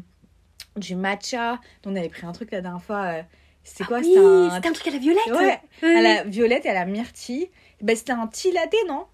[0.77, 1.59] du matcha.
[1.85, 3.03] On avait pris un truc la dernière fois.
[3.05, 3.21] euh,
[3.63, 4.55] c'était quoi Ah C'était oui, un.
[4.55, 5.59] c'était un truc à la violette Ouais,
[5.97, 7.49] à la violette et à la myrtille.
[7.81, 9.05] Ben, c'était un tea latte, non?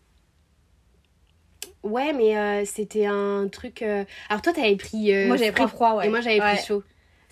[1.83, 3.81] Ouais, mais euh, c'était un truc...
[3.81, 5.13] euh, Alors toi, t'avais pris...
[5.13, 6.07] euh, Moi j'avais pris froid, ouais.
[6.07, 6.55] Et moi, j'avais Ouais.
[6.55, 6.83] pris chaud.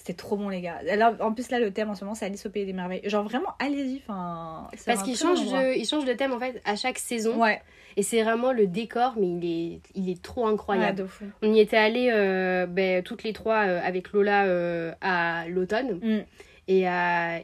[0.10, 0.80] C'était trop bon, les gars.
[0.90, 3.02] Alors, en plus, là, le thème en ce moment, c'est Alice au Pays des Merveilles.
[3.04, 4.02] Genre, vraiment, allez-y.
[4.08, 7.40] Parce qu'ils changent, de, ils changent de thème, en fait, à chaque saison.
[7.40, 7.62] Ouais,
[7.96, 10.98] Et c'est vraiment le décor, mais il est, il est trop ouais, incroyable.
[10.98, 11.26] de fou.
[11.44, 16.00] On y était allés euh, ben, toutes les trois euh, avec Lola euh, à l'automne.
[16.02, 16.24] Mm.
[16.68, 16.86] Et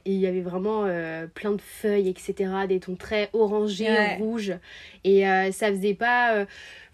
[0.06, 0.88] il y avait vraiment
[1.34, 2.34] plein de feuilles, etc.
[2.68, 4.16] Des tons très orangés, Ouais.
[4.18, 4.54] rouges.
[5.04, 6.46] Et ça faisait pas...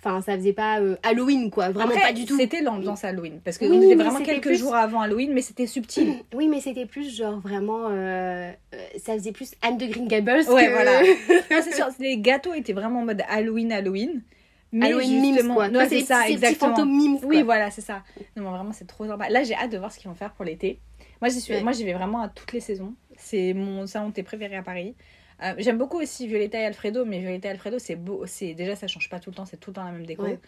[0.04, 1.70] Enfin, ça faisait pas euh, Halloween, quoi.
[1.70, 2.36] Vraiment Après, pas du tout.
[2.36, 3.40] C'était l'ambiance Halloween.
[3.44, 6.16] Parce que Oui, on était mais vraiment quelques plus- jours avant Halloween, mais c'était subtil.
[6.34, 7.88] Oui, mais c'était plus genre vraiment...
[7.90, 10.72] euh, euh, ça faisait plus Anne de Green Gables Ouais, que...
[10.72, 11.02] voilà.
[11.52, 14.24] Non, c'est sûr, les gâteaux étaient vraiment en mode Halloween, Halloween.
[14.72, 15.68] Mais Halloween justement, quoi.
[15.88, 16.76] c'est ça, petits- ces petits exactement.
[16.76, 17.30] fantômes memes, quoi.
[17.30, 18.02] Oui, voilà, c'est ça.
[18.36, 19.30] Non, mais vraiment, c'est trop sympa.
[19.30, 20.80] Là, j'ai hâte de voir ce qu'ils vont faire pour l'été.
[21.22, 21.62] Moi, j'y suis, Ouais.
[21.62, 22.94] moi, j'y vais vraiment à toutes les saisons.
[23.18, 24.96] C'est mon salon de thé préféré à Paris.
[25.44, 28.26] Euh, J'aime beaucoup aussi Violetta et Alfredo, mais Violetta et Alfredo, c'est beau.
[28.26, 30.24] C'est déjà, ça change pas tout le temps, c'est tout le temps la même déco.
[30.24, 30.40] Ouais.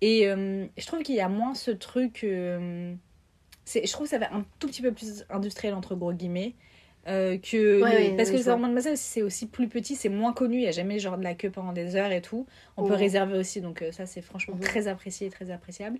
[0.00, 2.24] Et euh, je trouve qu'il y a moins ce truc.
[2.24, 2.94] euh,
[3.64, 6.54] c'est, je trouve que ça va un tout petit peu plus industriel entre gros guillemets.
[7.08, 8.52] Euh, que Ouais, le- ouais, parce que je le vois.
[8.52, 11.24] salon Mademoiselle c'est aussi plus petit c'est moins connu il y a jamais genre de
[11.24, 12.46] la queue pendant des heures et tout
[12.76, 14.60] on peut réserver aussi donc euh, ça c'est franchement Mhm.
[14.62, 15.98] très apprécié et très appréciable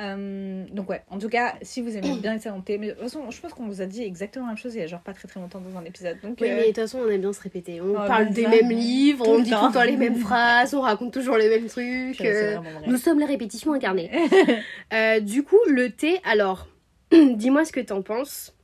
[0.00, 3.02] euh, donc ouais, en tout cas, si vous aimez bien les thé, mais de toute
[3.02, 5.00] façon, je pense qu'on vous a dit exactement la même chose il y a genre
[5.00, 6.18] pas très très longtemps dans un épisode.
[6.22, 7.80] Donc, Oui, euh, mais de toute façon, on aime bien se répéter.
[7.80, 10.82] On parle des ça, mêmes livres, on dit tout le temps les mêmes phrases, on
[10.82, 12.22] raconte toujours les mêmes trucs.
[12.86, 14.08] Nous sommes la répétition incarnée.
[15.22, 16.68] Du coup, le thé, alors,
[17.12, 18.54] dis-moi ce que t'en penses.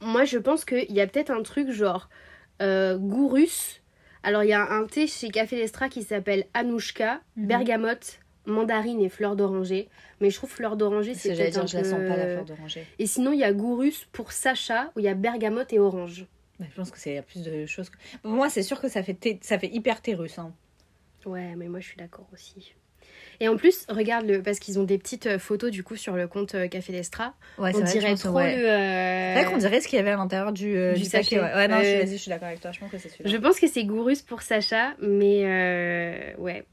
[0.00, 2.08] Moi, je pense qu'il y a peut-être un truc genre
[2.62, 3.80] euh, goût russe.
[4.22, 7.46] Alors, il y a un thé chez Café Lestra qui s'appelle Anouchka, Mhm.
[7.46, 9.88] bergamote, mandarine et fleur d'oranger.
[10.20, 12.16] Mais je trouve fleur d'oranger, c'est C'est peut-être dire, un je la peu- sens pas
[12.16, 12.86] la fleur d'oranger.
[12.98, 15.78] Et sinon, il y a goût russe pour Sacha, où il y a bergamote et
[15.78, 16.26] orange.
[16.58, 17.90] Bah, je pense que c'est il y a plus de choses.
[17.90, 20.38] que- Pour moi, c'est sûr que ça fait thé- ça fait hyper thé russe.
[20.38, 20.52] hein.
[21.26, 22.74] Ouais, mais moi je suis d'accord aussi.
[23.40, 26.14] Et en plus, regarde le parce qu'ils ont des petites euh, photos du coup sur
[26.16, 27.34] le compte euh, Café Lestra.
[27.58, 28.44] Ouais, On dirait trop le.
[28.46, 31.10] euh, C'est vrai qu'on dirait ce qu'il y avait à l'intérieur du, euh, du du,
[31.10, 31.36] paquet.
[31.36, 31.40] sachet.
[31.40, 32.72] Ouais, non, vas-y, je suis d'accord avec toi.
[32.72, 33.30] Je pense que c'est celui-là.
[33.30, 36.64] Je pense que c'est gourus pour Sacha, mais euh, ouais.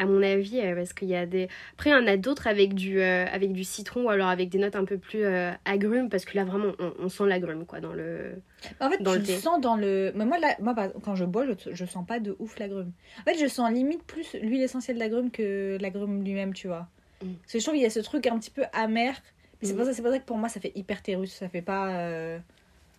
[0.00, 1.48] À mon avis, euh, parce qu'il y a des.
[1.74, 4.48] Après, il y en a d'autres avec du euh, avec du citron ou alors avec
[4.48, 7.66] des notes un peu plus euh, agrumes, parce que là vraiment, on, on sent l'agrume
[7.66, 8.34] quoi dans le.
[8.80, 10.12] En fait, dans tu le sens dans le.
[10.14, 12.92] Mais moi, là, moi quand je bois, je, je sens pas de ouf l'agrume.
[13.20, 16.86] En fait, je sens limite plus l'huile essentielle d'agrume que l'agrume lui-même, tu vois.
[17.22, 17.32] Mm.
[17.42, 19.20] Parce que je trouve qu'il y a ce truc un petit peu amer.
[19.60, 19.76] Mais c'est Mm.
[19.76, 21.32] pour, ça- c'est pour ça que pour moi, ça fait hyper thé russe.
[21.34, 21.90] Ça fait pas.
[21.98, 22.38] euh,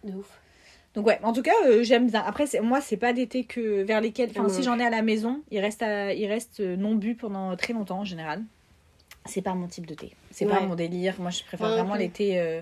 [0.04, 0.39] De ouf.
[0.96, 2.24] Donc, ouais, en tout cas, euh, j'aime bien.
[2.26, 4.30] Après, c'est- moi, c'est pas des thés que, vers lesquels.
[4.32, 7.16] Enfin, si j'en ai à la maison, ils restent, à- ils restent euh, non bu
[7.16, 8.42] pendant très longtemps en général.
[9.26, 10.12] C'est pas mon type de thé.
[10.32, 10.66] C'est pas Ouais.
[10.66, 11.16] mon délire.
[11.20, 12.00] Moi, je préfère vraiment plus.
[12.00, 12.62] les thés euh,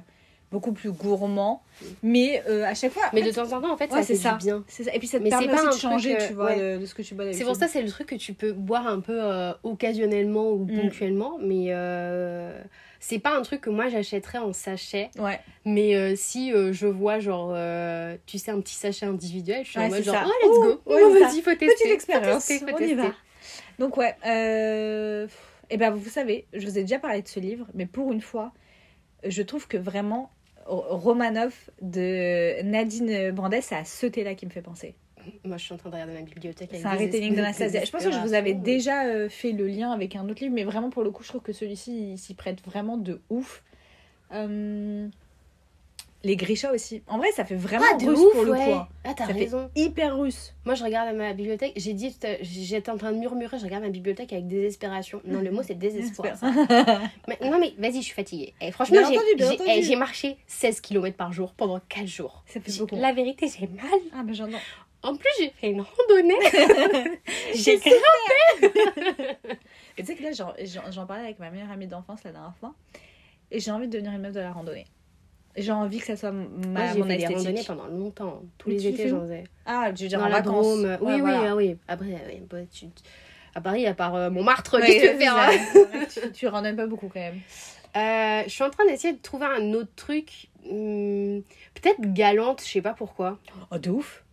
[0.51, 1.61] beaucoup plus gourmands.
[2.03, 3.03] Mais euh, à chaque fois.
[3.13, 4.33] Mais en de temps en temps, en fait, Ouais, ça c'est ça.
[4.35, 4.63] bien.
[4.67, 4.93] C'est ça.
[4.95, 6.75] Et puis ça te Mais permet pas aussi de changer, euh, tu vois, ouais.
[6.75, 7.31] de, de ce que tu bois.
[7.33, 10.65] C'est pour ça, c'est le truc que tu peux boire un peu euh, occasionnellement ou
[10.65, 10.81] Mm.
[10.81, 12.59] ponctuellement, mais euh,
[12.99, 15.09] c'est pas un truc que moi j'achèterais en sachet.
[15.19, 15.39] Ouais.
[15.65, 17.53] Mais si je vois, genre,
[18.25, 20.25] tu sais, un petit sachet individuel, je suis en Ouais, mode c'est genre, ça.
[20.25, 21.67] oh, let's go, oh, vas-y, faut tester.
[21.67, 22.43] Petite expérience.
[22.45, 23.11] Faut tester, faut on y va.
[23.79, 24.15] Donc ouais.
[25.69, 28.21] Et ben vous savez, je vous ai déjà parlé de ce livre, mais pour une
[28.21, 28.53] fois,
[29.25, 30.31] je trouve que vraiment
[30.67, 34.95] Romanov de Nadine Brandet, c'est à ce thé-là qui me fait penser.
[35.43, 36.69] Moi, je suis en train de regarder ma bibliothèque.
[36.71, 37.83] C'est un retelling d'Anastasia.
[37.83, 40.53] Je pense que je vous avais déjà euh, fait le lien avec un autre livre,
[40.53, 43.63] mais vraiment pour le coup, je trouve que celui-ci il s'y prête vraiment de ouf.
[44.33, 45.07] Euh,
[46.23, 47.03] Les Grisha aussi.
[47.07, 48.65] En vrai, ça fait vraiment Ah, de russe ouf, pour le ouais.
[48.65, 48.71] coup.
[48.71, 48.87] hein.
[49.03, 49.69] Ah, t'as fait raison.
[49.75, 50.53] hyper russe.
[50.65, 51.73] Moi, je regarde ma bibliothèque.
[51.75, 55.21] J'ai dit, j'étais en train de murmurer, je regarde ma bibliothèque avec désespération.
[55.25, 56.33] Non, le mot, c'est désespoir.
[57.27, 58.53] Mais, non, mais vas-y, je suis fatiguée.
[58.61, 59.69] Et franchement, j'ai j'ai- entendu.
[59.69, 62.43] eh, j'ai marché 16 km par jour pendant 4 jours.
[62.47, 62.95] Ça fait beaucoup.
[62.95, 63.85] La vérité, j'ai mal.
[64.13, 64.57] Ah, ben j'entends.
[65.03, 66.33] En plus, j'ai fait une randonnée.
[67.53, 67.75] j'ai
[69.97, 70.31] Et tu sais que là,
[70.91, 72.73] j'en parlais avec ma meilleure amie d'enfance la dernière fois.
[73.51, 74.85] Et j'ai envie de devenir une meuf de la randonnée.
[75.57, 77.67] J'ai envie que ça soit ma, Moi, j'ai mon fait esthétique.
[77.67, 78.41] pendant longtemps.
[78.57, 79.43] Tous les étés, j'en faisais.
[79.65, 80.65] Ah, je veux dire Dans en la vacances.
[80.65, 80.83] Drôme.
[80.85, 81.51] Ouais, Oui, oui, voilà.
[81.51, 81.77] ah oui.
[81.87, 82.85] Après, oui, bah, tu...
[83.55, 86.75] à Paris, à part euh, Montmartre, Ouais, qu'est-ce que tu faire hein tu, tu randonnes
[86.75, 87.39] pas beaucoup quand même.
[87.95, 90.49] Euh, Je suis en train d'essayer de trouver un autre truc.
[90.63, 91.39] Hmm,
[91.73, 93.39] Peut-être galante, je sais pas pourquoi.
[93.71, 94.23] Oh, de ouf.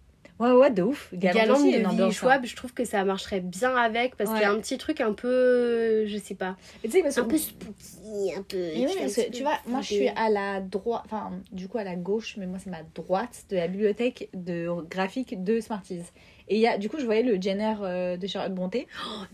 [0.40, 1.10] Ouais, ouais, de ouf.
[1.14, 2.10] Galante, aussi, de hein.
[2.10, 4.56] Schwab, je trouve que ça marcherait bien avec parce qu'il y a Ouais.
[4.58, 6.06] un petit truc un peu.
[6.06, 6.56] Je sais pas.
[6.82, 8.56] Et parce Un peu spooky, un peu.
[8.56, 11.78] Mais oui, parce que tu vois, moi je suis à la droite, enfin du coup
[11.78, 16.02] à la gauche, mais moi c'est ma droite de la bibliothèque de graphique de Smarties.
[16.48, 18.86] Et y a, du coup, je voyais le Jenner euh, de Charlotte Bonté.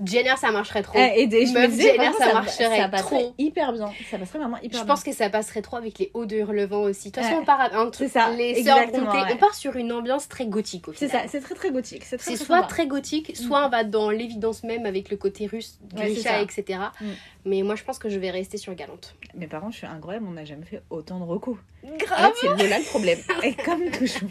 [0.05, 0.97] Jenner, ça marcherait trop.
[0.97, 3.35] Eh, et des- je me disais, Jenner, ça marcherait ça passerait trop.
[3.37, 3.91] hyper bien.
[4.09, 4.95] Ça passerait vraiment hyper Je bien.
[4.95, 7.11] pense que ça passerait trop avec les hauts de Hurlevent aussi.
[7.11, 7.43] De toute façon, Ouais.
[7.43, 7.95] on part un truc.
[8.07, 8.93] C'est ça, Les sœurs ouais.
[9.33, 11.23] on part sur une ambiance très gothique au C'est final.
[11.25, 12.05] ça, c'est très très gothique.
[12.05, 12.69] C'est C'est soit sympa.
[12.69, 16.79] très gothique, soit on va dans l'évidence même avec le côté russe, c'est Grisha, etc.
[17.01, 17.05] Mm.
[17.45, 19.15] Mais moi, je pense que je vais rester sur Galante.
[19.35, 21.59] Mes parents, je suis incroyable, on n'a jamais fait autant de recours.
[21.99, 23.19] Grave fait, c'est Lola le problème.
[23.43, 24.29] Et comme toujours,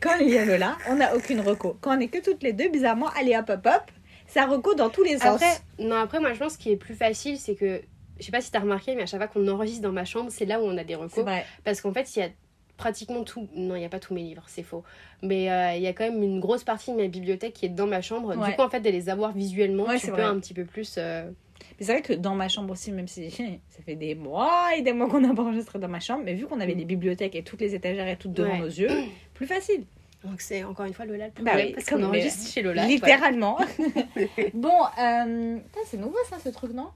[0.00, 1.76] quand il y a Lola, on n'a aucune reco.
[1.80, 3.82] Quand on est que toutes les deux, bizarrement, allez hop hop hop,
[4.26, 5.40] ça reco dans tous les sens.
[5.42, 7.80] Après, non, après, moi, je pense qu'il est plus facile, c'est que.
[8.18, 10.30] Je sais pas si t'as remarqué, mais à chaque fois qu'on enregistre dans ma chambre,
[10.30, 11.24] c'est là où on a des recours.
[11.24, 11.44] vrai.
[11.64, 12.28] Parce qu'en fait, il y a
[12.76, 13.48] pratiquement tout.
[13.54, 14.84] Non, il n'y a pas tous mes livres, c'est faux.
[15.22, 17.70] Mais euh, il y a quand même une grosse partie de ma bibliothèque qui est
[17.70, 18.36] dans ma chambre.
[18.36, 18.50] Ouais.
[18.50, 20.24] Du coup, en fait, de les avoir visuellement, Ouais, tu c'est peux vrai.
[20.24, 20.94] un petit peu plus.
[20.98, 21.30] euh,
[21.78, 23.30] Mais c'est vrai que dans ma chambre aussi, même si
[23.70, 26.34] ça fait des mois et des mois qu'on n'a pas enregistré dans ma chambre, mais
[26.34, 28.58] vu qu'on avait les bibliothèques et toutes les étagères et tout devant Ouais.
[28.58, 28.90] nos yeux,
[29.34, 29.84] plus facile.
[30.24, 32.86] Donc, c'est encore une fois Lola le Bah oui, parce qu'on enregistre chez Lola.
[32.86, 33.58] Littéralement.
[34.54, 35.58] bon, euh...
[35.86, 36.90] c'est nouveau ça, ce truc, non?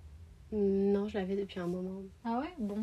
[0.52, 2.02] Non, je l'avais depuis un moment.
[2.24, 2.52] Ah ouais?
[2.58, 2.78] Bon.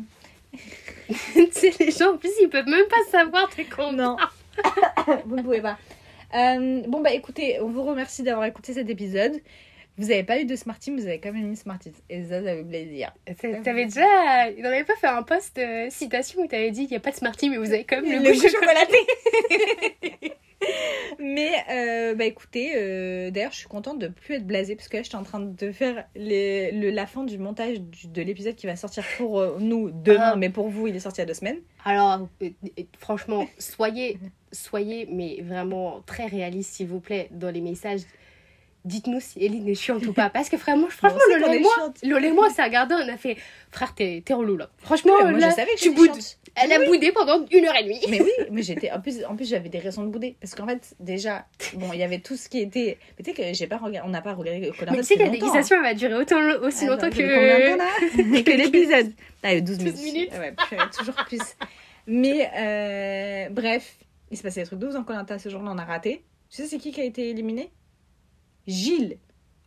[0.52, 3.66] tu sais, les gens, en plus, ils peuvent même pas savoir t'es.
[3.94, 4.16] Non.
[5.24, 5.78] vous ne pouvez pas.
[6.34, 9.40] Euh, bon, bah écoutez, on vous remercie d'avoir écouté cet épisode.
[9.96, 11.92] Vous n'avez pas eu de Smarties, mais vous avez quand même mis Smarties.
[12.10, 13.12] Et ça, ça fait plaisir.
[13.62, 14.04] T'avais déjà.
[14.58, 17.10] On n'avait pas fait un post euh, citation où t'avais dit il n'y a pas
[17.12, 20.32] de Smartie, mais vous avez quand même le, Le goût chocolaté.
[21.18, 24.96] Mais euh, bah écoutez, euh, d'ailleurs je suis contente de plus être blasée parce que
[24.96, 28.22] là je suis en train de faire les, le, la fin du montage du- de
[28.22, 30.36] l'épisode qui va sortir pour nous demain, Ah.
[30.36, 31.58] mais pour vous il est sorti il y a deux semaines.
[31.84, 32.26] Alors,
[32.98, 34.18] franchement, soyez,
[34.52, 38.00] soyez, mais vraiment très réaliste, s'il vous plaît, dans les messages.
[38.84, 40.28] Dites-nous si Eline est chiante ou pas.
[40.28, 41.72] Parce que vraiment, franchement, On sait Lola qu'on et moi.
[42.02, 43.36] Lola et moi, on s'est regardé, on a fait
[43.70, 44.68] Frère, t'es t'es relou là.
[44.78, 46.10] Franchement, moi là, je savais que tu boudes.
[46.56, 48.00] Elle a boudé pendant une heure et demie.
[48.08, 50.66] Mais oui, mais j'étais en plus en plus j'avais des raisons de bouder parce qu'en
[50.66, 53.66] fait déjà bon il y avait tout ce qui était mais tu sais que j'ai
[53.66, 55.94] pas regardé on n'a pas regardé Koh-Lanta Mais tu sais que la dégustation, elle va
[55.94, 56.90] durer autant, aussi hein.
[56.90, 58.56] longtemps que.
[58.56, 59.12] l'épisode.
[59.42, 60.04] Ah, il y a 12 12 minutes.
[60.04, 60.32] minutes.
[60.38, 60.54] Ouais,
[60.96, 61.40] toujours plus.
[62.06, 63.96] Mais euh, bref,
[64.30, 66.22] il se passait des trucs de ouf dans Colanta ce jour-là, on a raté.
[66.50, 67.70] Tu sais c'est qui qui a été éliminé?
[68.66, 69.18] Gilles.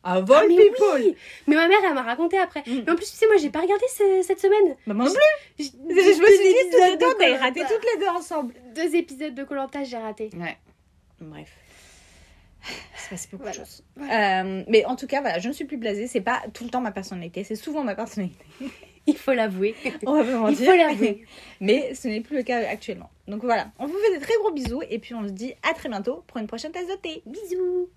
[0.03, 0.85] À Vol Ah, mais People.
[0.95, 1.15] oui
[1.47, 2.61] Mais ma mère, elle m'a raconté après.
[2.65, 2.83] Mm.
[2.85, 4.77] Mais en plus, tu sais, moi, j'ai pas regardé ce- cette semaine.
[4.85, 5.65] Bah, moi non plus.
[5.65, 5.89] Je, Je
[6.21, 7.43] me suis dit, tout le temps, t'as Koh-Lanta.
[7.43, 8.53] raté toutes les deux ensemble.
[8.73, 10.29] Deux épisodes de Colanta, j'ai raté.
[10.37, 10.57] Ouais.
[11.19, 11.49] Bref.
[12.69, 13.57] Il se passe beaucoup Voilà.
[13.57, 13.83] de choses.
[13.99, 16.07] Euh, mais en tout cas, voilà, je ne suis plus blasée.
[16.07, 18.45] C'est pas tout le temps ma personnalité, c'est souvent ma personnalité.
[19.07, 19.73] Il faut l'avouer.
[20.05, 20.71] On va pas Il mentir.
[20.71, 21.25] faut l'avouer.
[21.61, 23.09] Mais ce n'est plus le cas actuellement.
[23.29, 25.73] Donc voilà, on vous fait des très gros bisous et puis on se dit à
[25.73, 27.21] très bientôt pour une prochaine tasse de thé.
[27.25, 27.89] Bisous